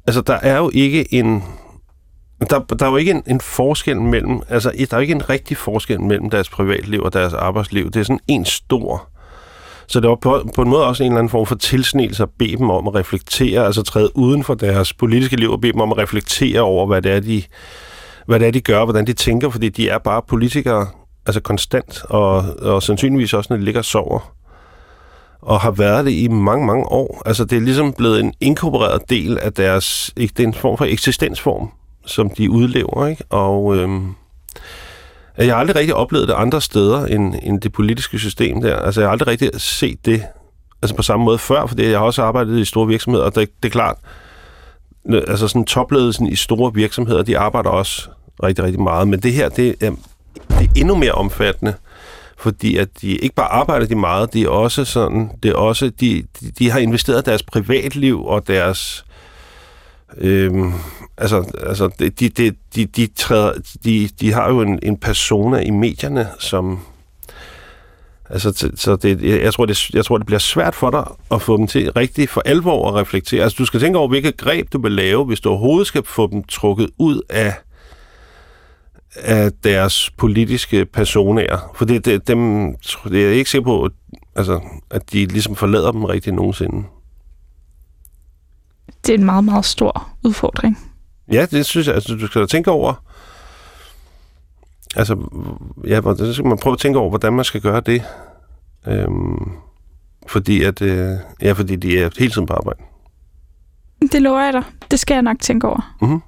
Altså, 0.08 0.22
der 0.22 0.34
er 0.34 0.58
jo 0.58 0.72
ikke 0.74 1.14
en... 1.14 1.44
Der, 2.50 2.60
der 2.60 2.86
er 2.86 2.90
jo 2.90 2.96
ikke 2.96 3.12
en, 3.12 3.24
en 3.28 3.42
forskel 3.42 4.02
mellem... 4.02 4.42
Altså, 4.50 4.72
der 4.72 4.88
er 4.92 4.98
jo 4.98 5.02
ikke 5.02 5.14
en 5.14 5.30
rigtig 5.30 5.58
forskel 5.58 6.02
mellem 6.02 6.30
deres 6.30 6.50
privatliv 6.50 7.02
og 7.02 7.14
deres 7.14 7.34
arbejdsliv. 7.34 7.92
Det 7.92 8.00
er 8.00 8.04
sådan 8.04 8.20
en 8.28 8.46
stor... 8.46 9.10
Så 9.88 10.00
det 10.00 10.10
var 10.10 10.16
på, 10.16 10.50
på 10.56 10.62
en 10.62 10.70
måde 10.70 10.86
også 10.88 11.04
en 11.04 11.12
eller 11.12 11.20
anden 11.20 11.30
form 11.30 11.46
for 11.46 11.56
tilsnelse 11.56 12.24
at 12.24 12.30
bede 12.40 12.58
dem 12.58 12.70
om 12.70 12.88
at 12.88 12.96
reflektere, 12.96 13.66
altså 13.66 13.84
træde 13.84 14.18
uden 14.18 14.44
for 14.44 14.54
deres 14.54 14.94
politiske 14.94 15.36
liv 15.36 15.52
og 15.52 15.62
bede 15.62 15.74
dem 15.74 15.82
om 15.82 15.92
at 15.92 15.98
reflektere 15.98 16.62
over, 16.62 16.86
hvad 16.86 17.02
det 17.02 17.12
er, 17.12 17.20
de, 17.20 17.44
hvad 18.26 18.40
det 18.40 18.48
er, 18.48 18.52
de 18.52 18.62
gør, 18.62 18.84
hvordan 18.84 19.08
de 19.08 19.14
tænker, 19.14 19.50
fordi 19.50 19.70
de 19.70 19.90
er 19.90 19.98
bare 19.98 20.22
politikere, 20.28 20.88
altså 21.26 21.42
konstant, 21.42 22.04
og, 22.10 22.46
og 22.62 22.84
sandsynligvis 22.84 23.34
også, 23.34 23.48
når 23.54 23.58
de 23.58 23.64
ligger 23.64 23.82
og 23.82 23.86
sover 23.86 24.36
og 25.46 25.62
har 25.62 25.72
været 25.72 26.06
det 26.06 26.12
i 26.12 26.28
mange, 26.28 26.66
mange 26.66 26.86
år. 26.86 27.22
Altså, 27.26 27.46
det 27.46 27.58
er 27.58 27.62
ligesom 27.62 27.94
blevet 27.94 28.20
en 28.20 28.34
inkorporeret 28.42 29.10
del 29.10 29.40
af 29.40 29.54
deres... 29.54 30.12
Det 30.18 30.40
er 30.40 30.44
en 30.44 30.54
form 30.54 30.78
for 30.78 30.86
eksistensform, 30.86 31.70
som 32.06 32.30
de 32.30 32.52
udlever, 32.52 33.08
ikke? 33.08 33.24
Og 33.30 33.78
øhm, 33.78 34.16
jeg 35.38 35.54
har 35.54 35.56
aldrig 35.56 35.76
rigtig 35.76 35.96
oplevet 35.96 36.28
det 36.28 36.34
andre 36.34 36.62
steder 36.62 37.06
end, 37.06 37.36
end 37.44 37.62
det 37.62 37.72
politiske 37.72 38.20
system 38.20 38.62
der. 38.62 38.76
Altså, 38.76 39.02
jeg 39.02 39.08
har 39.08 39.12
aldrig 39.12 39.28
rigtig 39.28 39.50
set 39.58 40.06
det 40.06 40.24
altså 40.82 40.96
på 40.96 41.04
samme 41.04 41.26
måde 41.26 41.38
før, 41.38 41.66
fordi 41.66 41.90
jeg 41.90 42.00
har 42.00 42.06
også 42.06 42.24
arbejdet 42.24 42.60
i 42.60 42.66
store 42.66 42.88
virksomheder, 42.88 43.26
og 43.26 43.36
det, 43.36 43.50
det 43.64 43.70
er 43.70 43.72
klart, 43.72 43.98
altså 45.28 45.48
sådan 45.48 45.66
topledelsen 45.66 46.28
i 46.28 46.36
store 46.36 46.74
virksomheder, 46.74 47.24
de 47.24 47.38
arbejder 47.38 47.70
også 47.70 48.10
rigtig, 48.44 48.64
rigtig 48.64 48.82
meget. 48.82 49.08
Men 49.08 49.20
det 49.20 49.34
her, 49.34 49.50
det 49.50 49.76
øhm, 49.84 50.00
det 50.50 50.62
er 50.62 50.72
endnu 50.76 50.96
mere 50.96 51.12
omfattende 51.12 51.74
fordi 52.38 52.78
at 52.78 53.02
de 53.02 53.16
ikke 53.16 53.36
bare 53.36 53.48
arbejder 53.48 53.86
de 53.86 53.96
meget, 53.96 54.34
de 54.34 54.44
er 54.44 54.50
også 54.50 54.86
sådan, 54.86 55.32
det 55.44 55.52
er 55.52 55.56
også, 55.56 55.92
de, 56.00 56.24
de, 56.42 56.52
de 56.60 56.72
har 56.72 56.80
investeret 56.80 57.26
deres 57.26 57.44
privatliv 57.44 58.26
og 58.26 58.48
deres, 58.48 59.06
øhm, 60.18 60.74
altså, 61.18 61.52
altså 61.68 61.90
de, 62.00 62.10
de, 62.10 62.52
de, 62.76 62.86
de, 62.86 63.08
træder, 63.08 63.54
de, 63.84 64.10
de 64.20 64.34
har 64.34 64.50
jo 64.50 64.62
en, 64.62 64.80
en 64.84 64.98
persona 64.98 65.60
i 65.60 65.70
medierne, 65.70 66.28
som, 66.40 66.80
altså, 68.30 68.70
så 68.76 68.96
det, 68.96 69.22
jeg, 69.22 69.54
tror, 69.54 69.66
det, 69.66 69.90
jeg 69.90 70.06
tror, 70.06 70.18
det 70.18 70.26
bliver 70.26 70.40
svært 70.40 70.76
for 70.76 70.90
dig 70.90 71.08
at 71.32 71.42
få 71.42 71.58
dem 71.58 71.68
til 71.68 71.92
rigtig 71.92 72.30
for 72.30 72.42
alvor 72.46 72.90
at 72.90 72.96
reflektere. 72.96 73.44
Altså, 73.44 73.56
du 73.60 73.66
skal 73.66 73.80
tænke 73.80 74.00
over, 74.00 74.08
hvilket 74.08 74.38
greb 74.38 74.74
du 74.74 74.82
vil 74.82 74.92
lave, 74.92 75.26
hvis 75.26 75.40
du 75.40 75.50
overhovedet 75.50 75.88
skal 75.88 76.04
få 76.06 76.28
dem 76.32 76.44
trukket 76.44 76.90
ud 76.98 77.22
af 77.30 77.54
af 79.16 79.52
deres 79.64 80.10
politiske 80.18 80.86
personer. 80.86 81.72
For 81.76 81.86
det, 81.86 82.06
det, 82.06 82.28
dem, 82.28 82.72
det 83.04 83.22
er 83.24 83.28
jeg 83.28 83.36
ikke 83.36 83.50
sikker 83.50 83.66
på, 83.66 83.90
altså, 84.36 84.62
at 84.92 85.12
de 85.12 85.26
ligesom 85.26 85.56
forlader 85.56 85.92
dem 85.92 86.04
rigtig 86.04 86.34
nogensinde. 86.34 86.88
Det 89.06 89.14
er 89.14 89.18
en 89.18 89.26
meget, 89.26 89.44
meget 89.44 89.66
stor 89.66 90.10
udfordring. 90.24 90.92
Ja, 91.32 91.46
det 91.46 91.66
synes 91.66 91.88
jeg. 91.88 91.96
Altså, 91.96 92.16
du 92.16 92.28
skal 92.28 92.48
tænke 92.48 92.72
over... 92.72 93.04
Altså, 94.96 95.16
ja, 95.88 96.02
så 96.02 96.34
skal 96.34 96.46
man 96.46 96.58
prøve 96.58 96.74
at 96.74 96.80
tænke 96.80 97.00
over, 97.00 97.10
hvordan 97.10 97.34
man 97.34 97.46
skal 97.46 97.62
gøre 97.62 97.82
det. 97.82 98.04
Øhm, 98.88 99.52
fordi 100.28 100.64
at, 100.64 100.82
øh, 100.82 101.18
ja, 101.42 101.52
fordi 101.52 101.76
de 101.76 102.00
er 102.00 102.10
hele 102.20 102.32
tiden 102.32 102.48
på 102.48 102.54
arbejde. 102.54 102.80
Det 104.12 104.22
lover 104.22 104.42
jeg 104.42 104.54
dig. 104.54 104.64
Det 104.92 105.00
skal 105.00 105.14
jeg 105.14 105.22
nok 105.22 105.40
tænke 105.40 105.68
over. 105.68 105.96
Mm-hmm. 106.02 106.22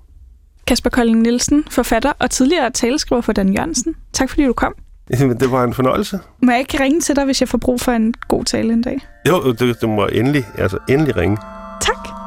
Kasper 0.68 0.90
Kolding 0.90 1.22
Nielsen, 1.22 1.66
forfatter 1.70 2.14
og 2.20 2.32
tidligere 2.32 2.72
taleskriver 2.72 3.22
for 3.22 3.34
Dan 3.34 3.54
Jørgensen. 3.54 3.96
Tak 4.14 4.30
fordi 4.30 4.46
du 4.46 4.54
kom. 4.54 4.76
Jamen, 5.20 5.40
det 5.40 5.52
var 5.52 5.64
en 5.64 5.74
fornøjelse. 5.74 6.20
Må 6.42 6.52
jeg 6.52 6.60
ikke 6.60 6.84
ringe 6.84 7.02
til 7.02 7.16
dig, 7.16 7.26
hvis 7.26 7.42
jeg 7.42 7.50
får 7.50 7.58
brug 7.58 7.82
for 7.82 7.92
en 7.92 8.14
god 8.28 8.44
tale 8.44 8.74
en 8.74 8.82
dag? 8.82 9.08
Jo, 9.28 9.52
det, 9.52 9.82
det 9.82 9.90
må 9.90 10.06
endelig, 10.06 10.46
altså 10.58 10.78
endelig 10.90 11.18
ringe. 11.18 11.38
Tak. 11.82 12.27